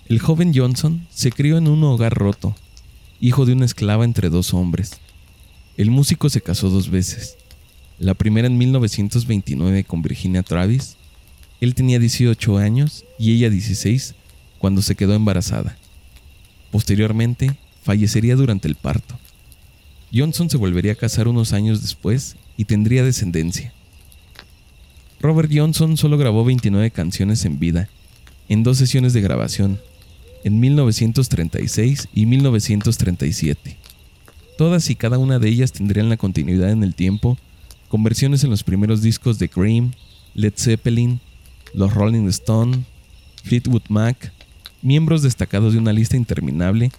[0.09, 2.55] el joven Johnson se crió en un hogar roto,
[3.21, 4.93] hijo de una esclava entre dos hombres.
[5.77, 7.37] El músico se casó dos veces.
[7.99, 10.97] La primera en 1929 con Virginia Travis.
[11.61, 14.15] Él tenía 18 años y ella 16
[14.57, 15.77] cuando se quedó embarazada.
[16.71, 19.19] Posteriormente, fallecería durante el parto.
[20.13, 23.73] Johnson se volvería a casar unos años después y tendría descendencia.
[25.21, 27.89] Robert Johnson solo grabó 29 canciones en vida,
[28.47, 29.79] en dos sesiones de grabación,
[30.43, 33.77] en 1936 y 1937.
[34.57, 37.37] Todas y cada una de ellas tendrían la continuidad en el tiempo,
[37.87, 39.91] con versiones en los primeros discos de Cream,
[40.33, 41.19] Led Zeppelin,
[41.73, 42.85] los Rolling Stone,
[43.43, 44.33] Fleetwood Mac,
[44.81, 46.91] miembros destacados de una lista interminable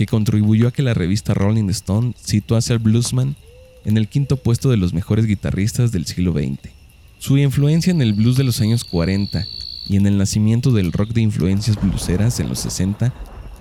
[0.00, 3.36] que contribuyó a que la revista Rolling Stone situase al bluesman
[3.84, 6.70] en el quinto puesto de los mejores guitarristas del siglo XX.
[7.18, 9.46] Su influencia en el blues de los años 40
[9.90, 13.12] y en el nacimiento del rock de influencias bluseras en los 60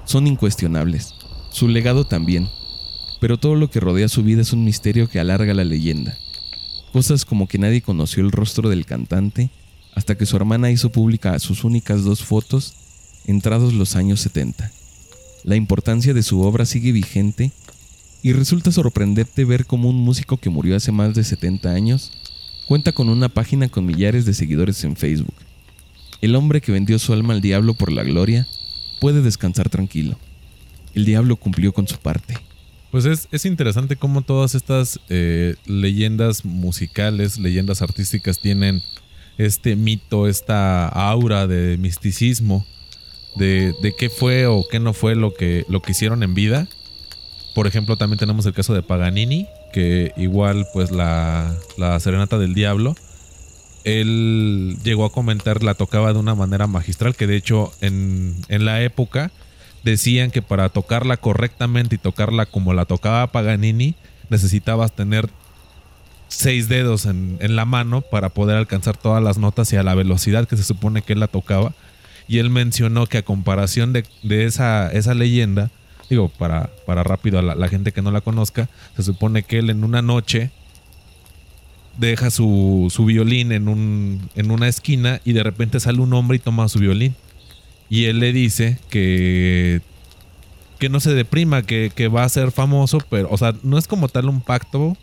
[0.06, 1.14] son incuestionables.
[1.52, 2.48] Su legado también.
[3.20, 6.18] Pero todo lo que rodea su vida es un misterio que alarga la leyenda.
[6.94, 9.50] Cosas como que nadie conoció el rostro del cantante
[9.94, 12.76] hasta que su hermana hizo pública sus únicas dos fotos
[13.26, 14.79] entrados los años 70.
[15.44, 17.52] La importancia de su obra sigue vigente
[18.22, 22.12] y resulta sorprendente ver cómo un músico que murió hace más de 70 años
[22.68, 25.36] cuenta con una página con millares de seguidores en Facebook
[26.22, 28.48] el hombre que vendió su alma al diablo por la gloria
[29.00, 30.18] puede descansar tranquilo.
[30.94, 32.38] El diablo cumplió con su parte.
[32.92, 38.82] Pues es, interesante cómo todas estas eh, leyendas musicales, leyendas artísticas tienen
[39.38, 42.66] este mito, esta aura de misticismo,
[43.36, 46.68] de, qué fue o qué no fue lo que, lo que hicieron en vida.
[47.56, 52.54] Por ejemplo, también tenemos el caso de Paganini, que igual pues la, la Serenata del
[52.54, 52.96] Diablo
[53.84, 58.82] él llegó a comentar la tocaba de una manera magistral, que de hecho en, la
[58.82, 59.32] época
[59.84, 63.96] decían que para tocarla correctamente y tocarla como la tocaba Paganini,
[64.30, 65.30] necesitabas tener
[66.28, 70.48] seis dedos en, la mano para poder alcanzar todas las notas y a la velocidad
[70.48, 71.74] que se supone que él la tocaba.
[72.30, 74.06] Y él mencionó que a comparación de,
[74.46, 75.72] esa, esa leyenda,
[76.12, 79.72] digo, para, para rápido a la, gente que no la conozca, se supone que él
[79.72, 80.52] en una noche
[81.98, 86.40] deja su, violín en, un, en una esquina y de repente sale un hombre y
[86.40, 87.16] toma su violín.
[87.90, 89.82] Y él le dice que,
[90.78, 94.08] que no se deprima, que, va a ser famoso, pero, o sea, no es como
[94.08, 94.96] tal un pacto,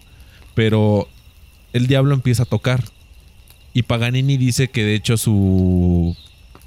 [0.54, 1.08] pero
[1.72, 2.84] el diablo empieza a tocar.
[3.74, 6.16] Y Paganini dice que de hecho su,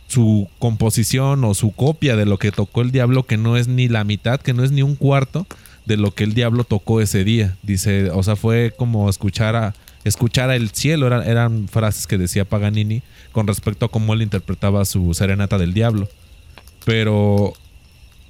[0.10, 3.88] su composición o su copia de lo que tocó el diablo, que no es ni
[3.88, 5.46] la mitad, que no es ni un cuarto
[5.86, 7.56] de lo que el diablo tocó ese día.
[7.62, 12.44] Dice, o sea, fue como escuchar a, escuchara el cielo, eran, eran frases que decía
[12.44, 16.10] Paganini con respecto a cómo él interpretaba su serenata del diablo.
[16.86, 17.54] Pero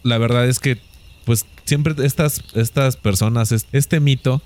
[0.04, 0.80] la verdad es que,
[1.26, 4.42] pues siempre estas, estas personas, este mito,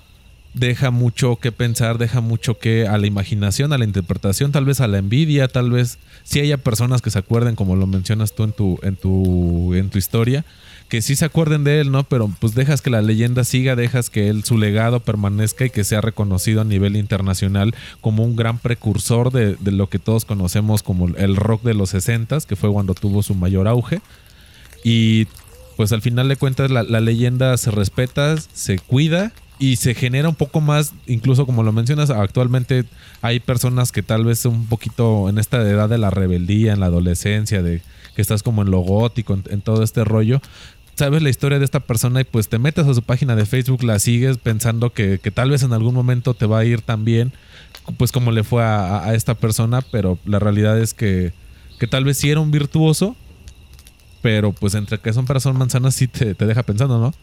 [0.54, 4.80] deja mucho que pensar, deja mucho que a la imaginación, a la interpretación, tal vez
[4.80, 8.44] a la envidia, tal vez si haya personas que se acuerden, como lo mencionas tú
[8.44, 10.44] en tu, en tu, en tu historia,
[10.88, 12.04] que sí se acuerden de él, ¿no?
[12.04, 15.82] Pero pues dejas que la leyenda siga, dejas que él, su legado permanezca y que
[15.82, 21.08] sea reconocido a nivel internacional como un gran precursor de, lo que todos conocemos como
[21.08, 24.00] el rock de los 60 que fue cuando tuvo su mayor auge.
[24.84, 25.26] Y
[25.76, 29.32] pues al final de cuentas la leyenda se respeta, se cuida
[29.64, 32.84] y se genera un poco más, incluso como lo mencionas, actualmente
[33.22, 36.86] hay personas que tal vez un poquito en esta edad de la rebeldía, en la
[36.86, 37.80] adolescencia, de
[38.14, 40.42] que estás como en lo gótico, en, todo este rollo.
[40.96, 43.82] Sabes la historia de esta persona y pues te metes a su página de Facebook,
[43.84, 47.32] la sigues pensando que, tal vez en algún momento te va a ir tan bien,
[47.96, 51.32] pues como le fue a, esta persona, pero la realidad es que,
[51.78, 53.16] que tal vez sí era un virtuoso,
[54.20, 57.14] pero pues entre que son personas manzanas sí te, te deja pensando, ¿no?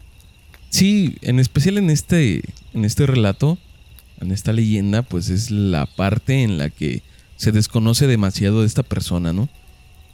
[0.71, 2.41] Sí, en especial en este,
[2.73, 3.57] en este relato,
[4.21, 7.03] en esta leyenda, pues es la parte en la que
[7.35, 9.49] se desconoce demasiado de esta persona, ¿no?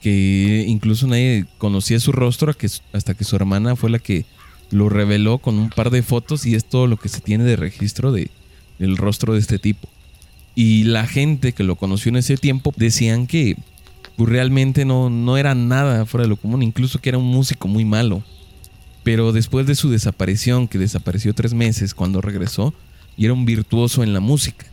[0.02, 2.54] Que incluso nadie conocía su rostro
[2.92, 4.26] hasta que su hermana fue la que
[4.72, 7.56] lo reveló con un par de fotos y es todo lo que se tiene de
[7.56, 8.32] registro de,
[8.80, 9.88] del rostro de este tipo.
[10.56, 13.58] Y la gente que lo conoció en ese tiempo decían que
[14.16, 17.68] pues, realmente no, no era nada fuera de lo común, incluso que era un músico
[17.68, 18.24] muy malo.
[19.08, 22.74] Pero después de su desaparición, que desapareció tres meses, cuando regresó,
[23.16, 24.66] y era un virtuoso en la música.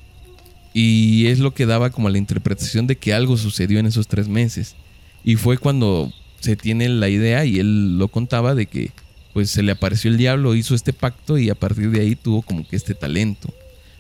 [0.73, 4.27] Y es lo que daba como la interpretación de que algo sucedió en esos tres
[4.27, 4.75] meses.
[5.23, 8.90] Y fue cuando se tiene la idea, y él lo contaba, de que
[9.35, 12.42] pues se le apareció el diablo, hizo este pacto y a partir de ahí tuvo
[12.42, 13.55] como que este talento.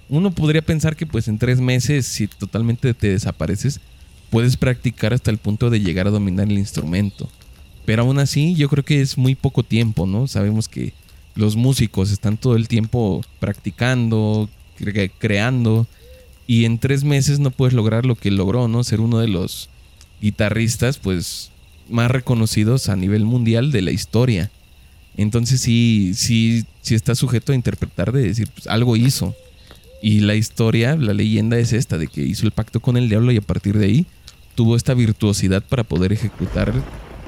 [0.08, 3.78] Uno podría pensar que pues en tres meses, si totalmente te desapareces,
[4.30, 7.30] puedes practicar hasta el punto de llegar a dominar el instrumento.
[7.84, 10.26] Pero aún así, yo creo que es muy poco tiempo, ¿no?
[10.26, 10.92] Sabemos que
[11.34, 14.48] los músicos están todo el tiempo practicando,
[15.18, 15.86] creando,
[16.46, 18.84] y en tres meses no puedes lograr lo que logró, ¿no?
[18.84, 19.68] Ser uno de los
[20.20, 21.50] guitarristas, pues,
[21.88, 24.50] más reconocidos a nivel mundial de la historia.
[25.16, 29.34] Entonces sí, sí, sí está sujeto a interpretar de decir, pues algo hizo.
[30.02, 33.32] Y la historia, la leyenda es esta, de que hizo el pacto con el diablo
[33.32, 34.06] y a partir de ahí
[34.54, 36.72] tuvo esta virtuosidad para poder ejecutar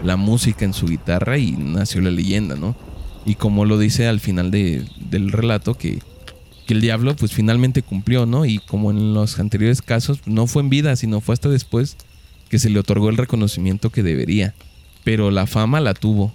[0.02, 2.76] la música en su guitarra y nació la leyenda, ¿no?
[3.24, 6.00] Y como lo dice al final del relato, que,
[6.68, 8.44] el diablo pues finalmente cumplió, ¿no?
[8.44, 11.96] Y como en los anteriores casos, no fue en vida, sino fue hasta después
[12.48, 14.54] que se le otorgó el reconocimiento que debería.
[15.04, 16.32] Pero la fama la tuvo.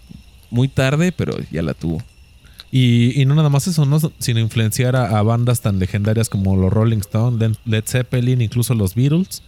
[0.50, 2.02] Muy tarde, pero ya la tuvo.
[2.72, 4.00] Y, no nada más eso, ¿no?
[4.20, 9.44] Sino influenciar a, bandas tan legendarias como los Rolling Stones, Led Zeppelin, incluso los Beatles,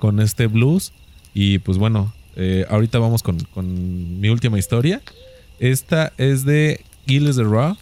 [0.00, 0.92] con este blues.
[1.34, 3.36] Y pues bueno, eh, ahorita vamos con,
[4.20, 5.00] mi última historia.
[5.58, 7.76] Esta es de Gilles de Raw.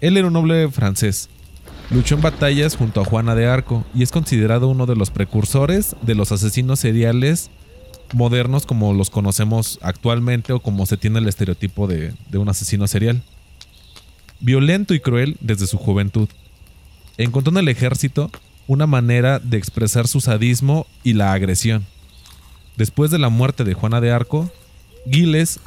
[0.00, 1.28] Él era un noble francés.
[1.90, 5.94] Luchó en batallas junto a Juana de Arco y es considerado uno de los precursores
[6.02, 7.50] de los asesinos seriales
[8.12, 13.22] modernos como los conocemos actualmente o como se tiene el estereotipo de un asesino serial.
[14.40, 16.28] Violento y cruel desde su juventud.
[17.16, 18.30] Encontró en el ejército
[18.66, 21.86] una manera de expresar su sadismo y la agresión.
[22.76, 24.50] Después de la muerte de Juana de Arco,
[25.10, 25.60] Giles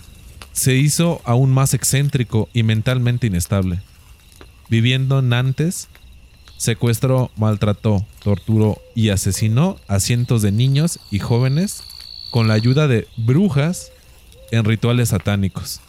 [0.51, 3.81] se hizo aún más excéntrico y mentalmente inestable.
[4.69, 5.87] Viviendo en Nantes,
[6.57, 11.83] secuestró, maltrató, torturó y asesinó a cientos de niños y jóvenes
[12.31, 13.91] con la ayuda de brujas
[14.51, 15.81] en rituales satánicos.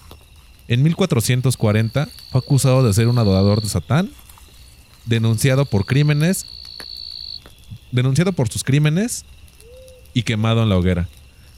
[0.68, 4.10] En 1440 fue acusado de ser un adorador de Satán,
[5.06, 6.44] denunciado por crímenes
[7.92, 9.24] denunciado por sus crímenes
[10.14, 11.08] y quemado en la hoguera.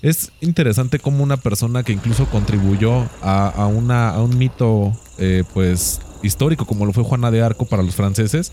[0.02, 6.86] Es interesante como una persona que incluso contribuyó a, un mito eh, pues histórico como
[6.86, 8.52] lo fue Juana de Arco para los franceses,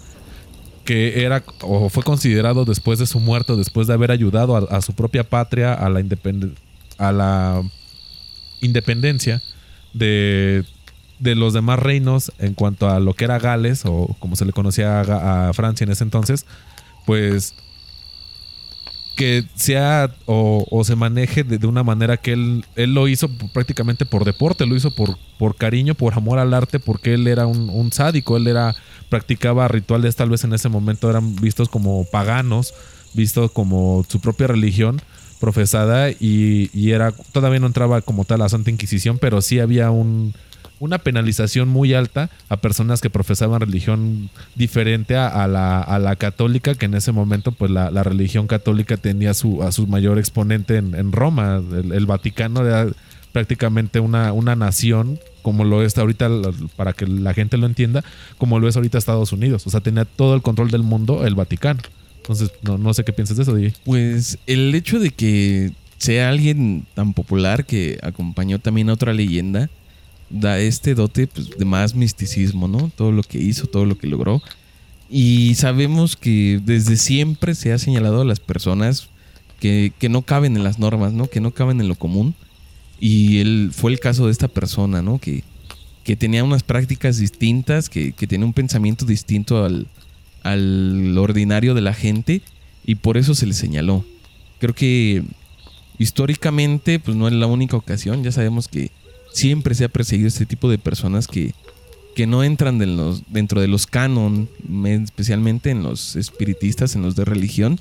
[0.83, 4.93] que era o fue considerado después de su muerte, después de haber ayudado a, su
[4.93, 6.01] propia patria a la,
[6.97, 7.61] a la
[8.61, 9.41] independencia
[9.93, 10.65] de,
[11.19, 14.53] de, los demás reinos en cuanto a lo que era Gales o como se le
[14.53, 16.45] conocía a, a Francia en ese entonces,
[17.05, 17.55] pues
[19.17, 24.23] que sea o, se maneje de, una manera que él, él lo hizo prácticamente por
[24.23, 28.37] deporte, lo hizo por, por cariño, por amor al arte, porque él era un, sádico,
[28.37, 28.75] él era
[29.09, 32.75] practicaba rituales tal vez en ese momento eran vistos como paganos,
[33.13, 35.01] vistos como su propia religión
[35.39, 39.89] profesada y, y era todavía no entraba como tal la Santa Inquisición, pero sí había
[39.89, 40.35] un,
[40.79, 46.93] una penalización muy alta a personas que profesaban religión diferente a, la, católica, que en
[46.93, 51.61] ese momento pues la, religión católica tenía su, a su mayor exponente en, Roma.
[51.71, 52.87] El, Vaticano era
[53.31, 56.29] prácticamente una, una nación como lo es ahorita,
[56.75, 58.03] para que la gente lo entienda,
[58.37, 59.65] como lo es ahorita Estados Unidos.
[59.65, 61.79] O sea, tenía todo el control del mundo el Vaticano.
[62.17, 63.73] Entonces, no, no sé qué piensas de eso, DJ.
[63.85, 69.69] Pues el hecho de que sea alguien tan popular que acompañó también a otra leyenda,
[70.29, 72.91] da este dote pues, de más misticismo, ¿no?
[72.95, 74.41] Todo lo que hizo, todo lo que logró.
[75.09, 79.09] Y sabemos que desde siempre se ha señalado a las personas
[79.59, 81.27] que, no caben en las normas, ¿no?
[81.27, 82.35] Que no caben en lo común.
[82.99, 85.19] Y él fue el caso de esta persona, ¿no?
[85.19, 85.43] Que,
[86.03, 89.87] que tenía unas prácticas distintas, que, que tenía un pensamiento distinto al,
[90.43, 92.41] al ordinario de la gente
[92.85, 94.05] y por eso se le señaló.
[94.59, 95.23] Creo que
[95.99, 98.91] históricamente, pues no es la única ocasión, ya sabemos que
[99.37, 101.53] siempre se ha perseguido este tipo de personas que,
[102.15, 102.79] que no entran
[103.29, 104.49] dentro de los canon,
[104.83, 107.79] especialmente en los espiritistas, en los de religión,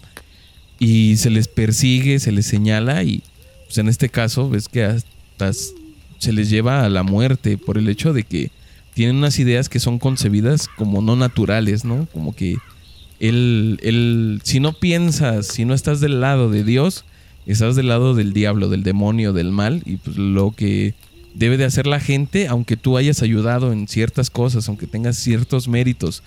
[0.79, 3.23] y se les persigue, se les señala y
[3.65, 5.53] pues en este caso ves que hasta
[6.19, 8.51] se les lleva a la muerte por el hecho de que
[8.93, 12.07] tienen unas ideas que son concebidas como no naturales, ¿no?
[12.13, 12.57] Como que
[13.19, 17.07] el, el, si no piensas, si no estás del lado de Dios,
[17.47, 20.95] estás del lado del diablo, del demonio, del mal, y pues lo que
[21.37, 25.68] debe de hacer la gente, aunque tú hayas ayudado en ciertas cosas, aunque tengas ciertos
[25.68, 26.22] méritos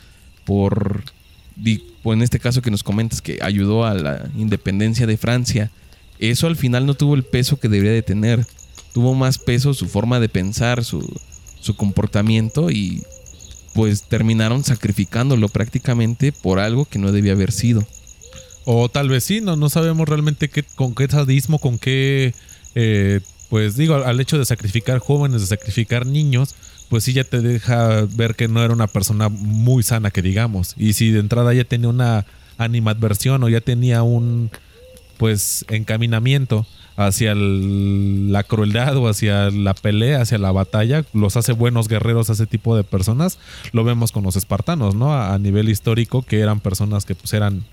[0.45, 1.03] por,
[1.63, 5.71] en este caso que nos comentas que ayudó a la independencia de Francia,
[6.19, 8.45] eso al final no tuvo el peso que debería de tener.
[8.93, 11.19] Tuvo más peso su forma de pensar, su,
[11.59, 13.03] su comportamiento y
[13.73, 17.87] pues terminaron sacrificándolo prácticamente por algo que no debía haber sido.
[18.65, 22.33] O tal vez sí, no, no sabemos realmente qué, con qué sadismo, con qué,
[22.75, 26.55] eh, pues digo, al hecho de sacrificar jóvenes, de sacrificar niños,
[26.89, 30.73] pues sí ya te deja ver que no era una persona muy sana, que digamos.
[30.77, 32.25] Y si de entrada ya tenía una
[32.57, 34.49] animadversión o ya tenía un,
[35.17, 36.65] pues, encaminamiento
[36.99, 42.33] hacia la crueldad o hacia la pelea, hacia la batalla, los hace buenos guerreros a
[42.33, 43.39] ese tipo de personas.
[43.71, 45.13] Lo vemos con los espartanos, ¿no?
[45.13, 47.63] A, nivel histórico, que eran personas que pues eran,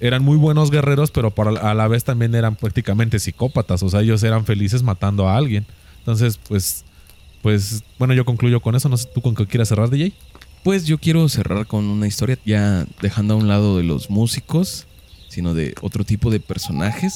[0.00, 1.32] eran muy buenos guerreros, pero
[1.62, 5.66] a la vez también eran prácticamente psicópatas, o sea, ellos eran felices matando a alguien.
[5.98, 6.84] Entonces, pues,
[7.42, 8.88] pues, bueno, yo concluyo con eso.
[8.88, 10.12] No sé tú con qué quieras cerrar, DJ.
[10.64, 14.86] Pues yo quiero cerrar con una historia, ya dejando a un lado de los músicos,
[15.28, 17.14] sino de otro tipo de personajes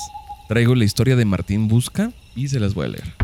[0.53, 3.22] Traigo la historia de Martín Busca y se las voy a leer.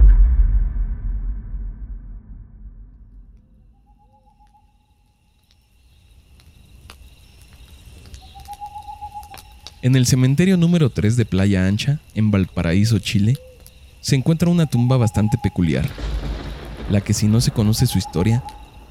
[9.81, 13.39] En el cementerio número 3 de Playa Ancha, en Valparaíso, Chile,
[14.01, 15.89] se encuentra una tumba bastante peculiar,
[16.91, 18.43] la que si no se conoce su historia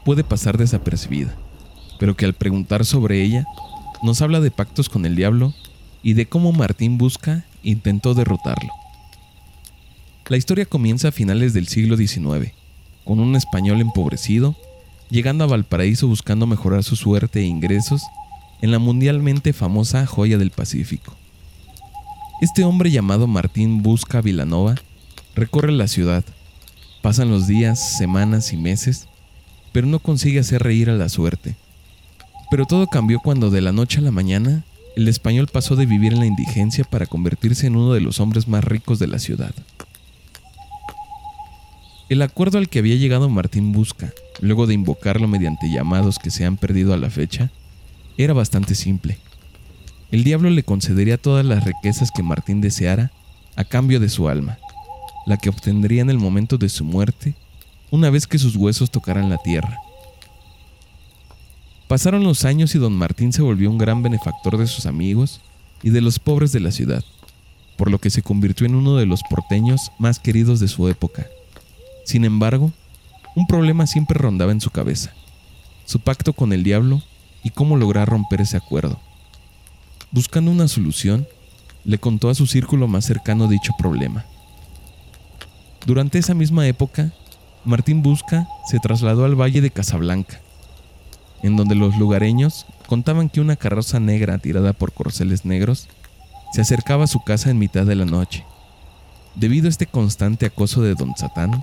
[0.05, 1.35] puede pasar desapercibida,
[1.99, 3.45] pero que al preguntar sobre ella
[4.01, 5.53] nos habla de pactos con el diablo
[6.03, 8.71] y de cómo Martín Busca intentó derrotarlo.
[10.29, 12.53] La historia comienza a finales del siglo XIX,
[13.03, 14.55] con un español empobrecido
[15.09, 18.03] llegando a Valparaíso buscando mejorar su suerte e ingresos
[18.61, 21.15] en la mundialmente famosa joya del Pacífico.
[22.41, 24.75] Este hombre llamado Martín Busca Vilanova
[25.35, 26.23] recorre la ciudad,
[27.01, 29.07] pasan los días, semanas y meses,
[29.71, 31.55] pero no consigue hacer reír a la suerte.
[32.49, 34.63] Pero todo cambió cuando de la noche a la mañana
[34.95, 38.47] el español pasó de vivir en la indigencia para convertirse en uno de los hombres
[38.47, 39.53] más ricos de la ciudad.
[42.09, 46.45] El acuerdo al que había llegado Martín Busca, luego de invocarlo mediante llamados que se
[46.45, 47.51] han perdido a la fecha,
[48.17, 49.17] era bastante simple.
[50.11, 53.11] El diablo le concedería todas las riquezas que Martín deseara
[53.55, 54.57] a cambio de su alma,
[55.25, 57.35] la que obtendría en el momento de su muerte,
[57.91, 59.77] una vez que sus huesos tocaran la tierra.
[61.87, 65.41] Pasaron los años y don Martín se volvió un gran benefactor de sus amigos
[65.83, 67.03] y de los pobres de la ciudad,
[67.77, 71.27] por lo que se convirtió en uno de los porteños más queridos de su época.
[72.05, 72.71] Sin embargo,
[73.35, 75.13] un problema siempre rondaba en su cabeza,
[75.85, 77.01] su pacto con el diablo
[77.47, 78.99] y cómo lograr romper ese acuerdo.
[80.11, 81.25] Buscando una solución,
[81.85, 84.25] le contó a su círculo más cercano dicho problema.
[85.85, 87.13] Durante esa misma época,
[87.63, 90.41] Martín Busca se trasladó al valle de Casablanca,
[91.41, 95.87] en donde los lugareños contaban que una carroza negra tirada por corceles negros
[96.51, 98.43] se acercaba a su casa en mitad de la noche.
[99.35, 101.61] Debido a este constante acoso de don Satán,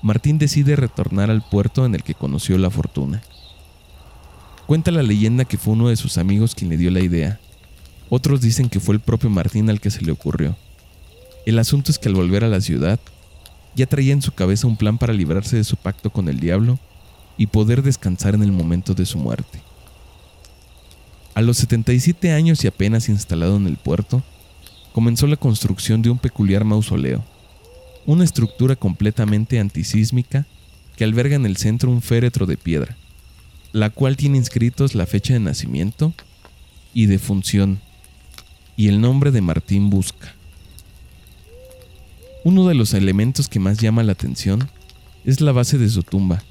[0.00, 3.20] Martín decide retornar al puerto en el que conoció la fortuna.
[4.70, 7.40] Cuenta la leyenda que fue uno de sus amigos quien le dio la idea.
[8.08, 10.56] Otros dicen que fue el propio Martín al que se le ocurrió.
[11.44, 13.00] El asunto es que al volver a la ciudad,
[13.74, 16.78] ya traía en su cabeza un plan para librarse de su pacto con el diablo
[17.36, 19.60] y poder descansar en el momento de su muerte.
[21.34, 24.22] A los 77 años y apenas instalado en el puerto,
[24.92, 27.24] comenzó la construcción de un peculiar mausoleo,
[28.06, 30.46] una estructura completamente antisísmica
[30.96, 32.96] que alberga en el centro un féretro de piedra,
[33.72, 36.12] la cual tiene inscritos la fecha de nacimiento
[36.92, 37.80] y de función
[38.76, 40.34] y el nombre de Martín Busca.
[42.42, 44.68] Uno de los elementos que más llama la atención
[45.24, 46.42] es la base de su tumba,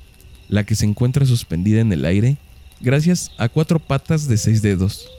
[0.47, 2.37] la que se encuentra suspendida en el aire
[2.79, 5.09] gracias a cuatro patas de seis dedos.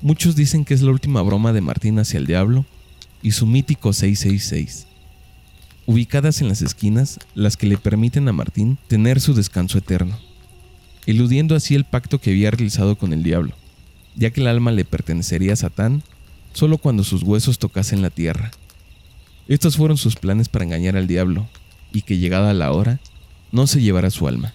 [0.00, 2.64] Muchos dicen que es la última broma de Martín hacia el diablo
[3.22, 4.86] y su mítico 666,
[5.86, 10.18] ubicadas en las esquinas las que le permiten a Martín tener su descanso eterno,
[11.06, 13.54] eludiendo así el pacto que había realizado con el diablo,
[14.16, 16.02] ya que el alma le pertenecería a Satán
[16.52, 18.50] solo cuando sus huesos tocasen la tierra.
[19.48, 21.46] Estos fueron sus planes para engañar al diablo,
[21.92, 23.00] y que llegada la hora,
[23.52, 24.54] no se llevará su alma.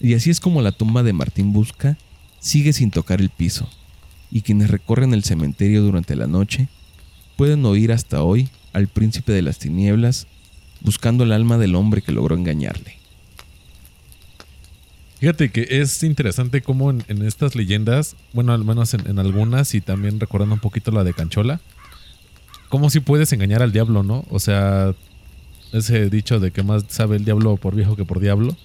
[0.00, 1.98] Y así es como la tumba de Martín Busca
[2.40, 3.68] sigue sin tocar el piso,
[4.30, 6.68] y quienes recorren el cementerio durante la noche
[7.36, 10.26] pueden oír hasta hoy al príncipe de las tinieblas
[10.80, 12.95] buscando el alma del hombre que logró engañarle.
[15.26, 20.20] Fíjate que es interesante cómo en, estas leyendas, bueno, al menos en, algunas y también
[20.20, 21.58] recordando un poquito la de Canchola,
[22.68, 24.24] cómo si puedes engañar al diablo, ¿no?
[24.30, 24.94] O sea,
[25.72, 28.56] ese dicho de que más sabe el diablo por viejo que por diablo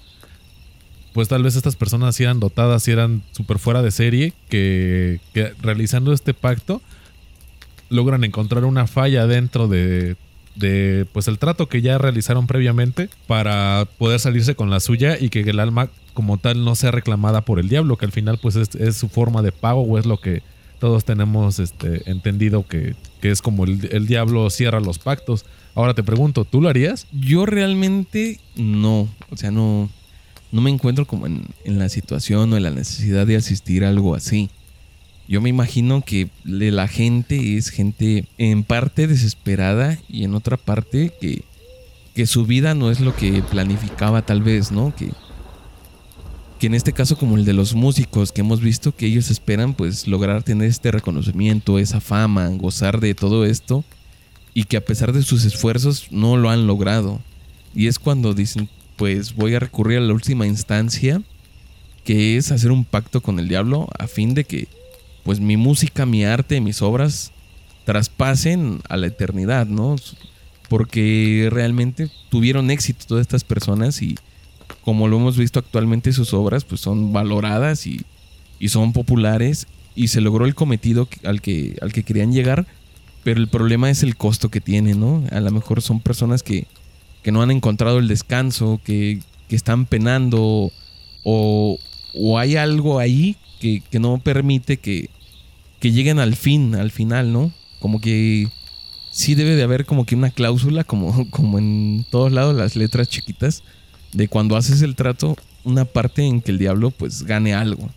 [1.13, 5.19] pues tal vez estas personas eran dotadas y eran súper fuera de serie, que,
[5.63, 6.79] realizando este pacto
[7.89, 10.15] logran encontrar una falla dentro de,
[10.61, 15.29] de, pues el trato que ya realizaron previamente para poder salirse con la suya y
[15.29, 18.55] que el alma como tal no sea reclamada por el diablo, que al final pues
[18.55, 20.43] es, su forma de pago o es lo que
[20.79, 25.45] todos tenemos este, entendido que, que es como el, el, diablo cierra los pactos.
[25.75, 27.07] Ahora te pregunto, ¿tú lo harías?
[27.11, 29.89] Yo realmente no, o sea, no,
[30.51, 34.15] no me encuentro como en, la situación o en la necesidad de asistir a algo
[34.15, 34.49] así.
[35.31, 41.13] Yo me imagino que la gente es gente en parte desesperada y en otra parte
[41.21, 41.45] que,
[42.13, 44.93] que su vida no es lo que planificaba tal vez, ¿no?
[44.93, 45.09] Que,
[46.59, 49.73] que en este caso como el de los músicos que hemos visto que ellos esperan
[49.73, 53.85] pues lograr tener este reconocimiento, esa fama, gozar de todo esto
[54.53, 57.21] y que a pesar de sus esfuerzos no lo han logrado.
[57.73, 58.67] Y es cuando dicen,
[58.97, 61.21] pues voy a recurrir a la última instancia,
[62.03, 64.67] que es hacer un pacto con el diablo a fin de que
[65.23, 67.31] pues mi música, mi arte, mis obras
[67.85, 69.95] traspasen a la eternidad, ¿no?
[70.69, 74.17] Porque realmente tuvieron éxito todas estas personas y
[74.83, 78.01] como lo hemos visto actualmente sus obras pues son valoradas y,
[78.59, 82.65] y son populares y se logró el cometido al que, al que querían llegar,
[83.23, 85.23] pero el problema es el costo que tiene, ¿no?
[85.31, 86.67] A lo mejor son personas que
[87.21, 89.19] que no han encontrado el descanso, que,
[89.49, 90.71] están penando
[91.25, 91.77] o,
[92.39, 95.09] hay algo ahí que, no permite que,
[95.81, 97.51] lleguen al fin, al final, ¿no?
[97.79, 98.49] Como que
[99.11, 103.07] sí debe de haber como que una cláusula, como, como en todos lados las letras
[103.07, 103.63] chiquitas,
[104.13, 107.89] de cuando haces el trato, una parte en que el diablo pues gane algo.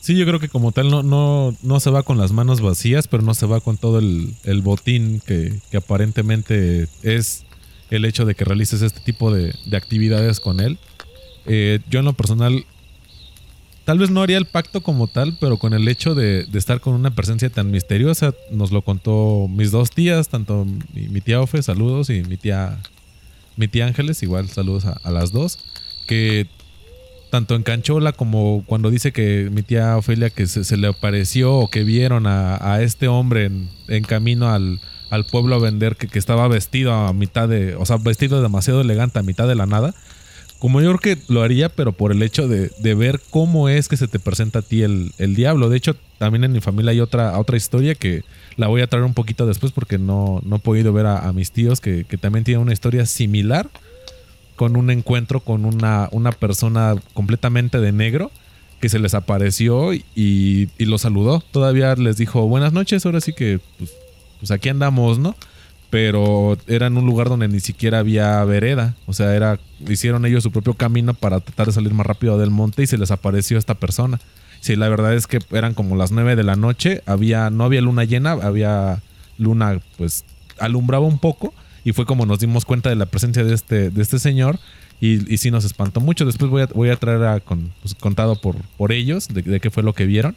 [0.00, 3.08] Sí, yo creo que como tal no, no, no se va con las manos vacías,
[3.08, 7.44] pero no se va con todo el, botín que, que, aparentemente es
[7.90, 10.78] el hecho de que realices este tipo de, actividades con él.
[11.46, 12.66] Eh, yo en lo personal,
[13.86, 16.94] tal vez no haría el pacto como tal, pero con el hecho de, estar con
[16.94, 22.10] una presencia tan misteriosa, nos lo contó mis dos tías, tanto mi, tía Ofe, saludos,
[22.10, 22.78] y mi tía,
[23.54, 25.60] mi tía Ángeles, igual saludos a, las dos,
[26.08, 26.48] que
[27.30, 31.70] tanto en Canchola como cuando dice que mi tía Ofelia que se, le apareció o
[31.70, 33.52] que vieron a, este hombre
[33.86, 34.80] en camino al,
[35.10, 39.20] al pueblo a vender que, estaba vestido a mitad de, o sea, vestido demasiado elegante
[39.20, 39.94] a mitad de la nada.
[40.58, 43.96] Como yo creo que lo haría, pero por el hecho de, ver cómo es que
[43.96, 45.68] se te presenta a ti el, diablo.
[45.68, 48.22] De hecho, también en mi familia hay otra, otra historia que
[48.56, 51.50] la voy a traer un poquito después porque no, no he podido ver a, mis
[51.50, 53.68] tíos que, también tienen una historia similar
[54.56, 58.30] con un encuentro con una, una persona completamente de negro
[58.80, 61.42] que se les apareció y, y los saludó.
[61.50, 63.92] Todavía les dijo buenas noches, ahora sí que pues,
[64.38, 65.36] pues aquí andamos, ¿no?
[65.90, 68.94] Pero era en un lugar donde ni siquiera había vereda.
[69.06, 69.58] O sea, era,
[69.88, 72.98] hicieron ellos su propio camino para tratar de salir más rápido del monte y se
[72.98, 74.18] les apareció esta persona.
[74.60, 77.80] Sí, la verdad es que eran como las nueve de la noche, había, no había
[77.80, 79.00] luna llena, había
[79.38, 80.24] luna, pues,
[80.58, 84.02] alumbraba un poco, y fue como nos dimos cuenta de la presencia de este, de
[84.02, 84.58] este señor,
[85.00, 86.24] y, sí nos espantó mucho.
[86.24, 89.70] Después voy a, voy a traer a, con, pues, contado por, por ellos de, qué
[89.70, 90.36] fue lo que vieron.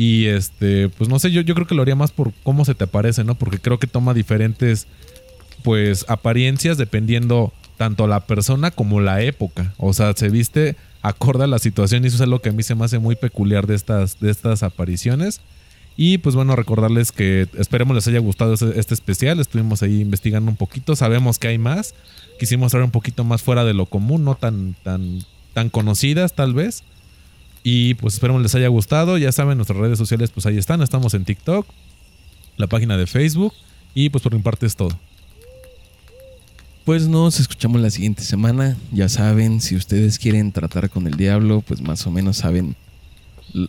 [0.00, 2.74] Y este, pues no sé, yo, yo creo que lo haría más por cómo se
[2.74, 3.34] te aparece, ¿no?
[3.34, 4.86] Porque creo que toma diferentes,
[5.62, 9.74] pues, apariencias dependiendo tanto la persona como la época.
[9.76, 12.62] O sea, se viste acorde a la situación y eso es algo que a mí
[12.62, 15.42] se me hace muy peculiar de estas, de estas apariciones.
[15.98, 19.38] Y pues bueno, recordarles que esperemos les haya gustado este, especial.
[19.38, 20.96] Estuvimos ahí investigando un poquito.
[20.96, 21.94] Sabemos que hay más.
[22.38, 25.18] Quisimos estar un poquito más fuera de lo común, no tan, tan,
[25.52, 26.84] tan conocidas tal vez.
[27.62, 29.18] Y pues esperemos les haya gustado.
[29.18, 30.82] Ya saben, nuestras redes sociales pues ahí están.
[30.82, 31.66] Estamos en TikTok,
[32.56, 33.52] la página de Facebook.
[33.94, 34.98] Y pues por mi parte es todo.
[36.84, 38.76] Pues nos escuchamos la siguiente semana.
[38.92, 42.76] Ya saben, si ustedes quieren tratar con el diablo, pues más o menos saben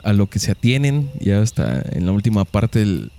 [0.04, 1.10] a lo que se atienen.
[1.20, 3.10] Ya hasta en la última parte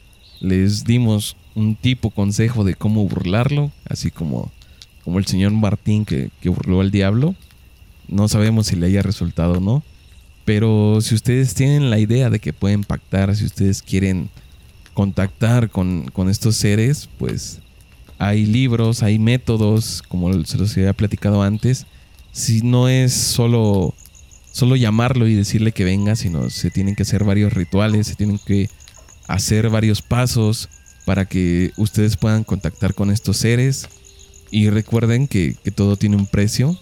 [0.40, 4.50] les dimos un tipo consejo de cómo burlarlo, así como,
[5.04, 7.34] como el señor Martín que, que burló al diablo.
[8.08, 9.82] No sabemos si le haya resultado o no.
[10.44, 14.28] Pero si ustedes tienen la idea de que pueden pactar, si ustedes quieren
[14.94, 17.60] contactar con, con estos seres, pues
[18.18, 21.86] hay libros, hay métodos, como se los había platicado antes.
[22.30, 23.94] Si no es solo,
[24.52, 28.38] solo llamarlo y decirle que venga, sino se tienen que hacer varios rituales, se tienen
[28.38, 28.70] que
[29.26, 30.68] hacer varios pasos
[31.04, 33.88] para que ustedes puedan contactar con estos seres.
[34.50, 36.78] Y recuerden que, que todo tiene un precio.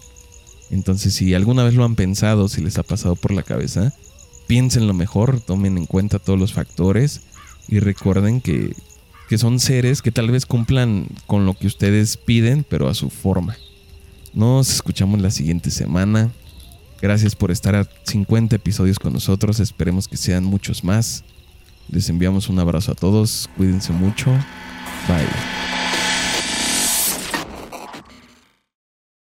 [0.71, 3.93] Entonces, si alguna vez lo han pensado, si les ha pasado por la cabeza,
[4.47, 7.21] piénsenlo mejor, tomen en cuenta todos los factores
[7.67, 8.73] y recuerden que,
[9.29, 13.09] que son seres que tal vez cumplan con lo que ustedes piden, pero a su
[13.09, 13.57] forma.
[14.33, 16.31] Nos escuchamos la siguiente semana.
[17.01, 19.59] Gracias por estar a 50 episodios con nosotros.
[19.59, 21.25] Esperemos que sean muchos más.
[21.89, 23.49] Les enviamos un abrazo a todos.
[23.57, 24.31] Cuídense mucho.
[25.07, 26.10] Bye.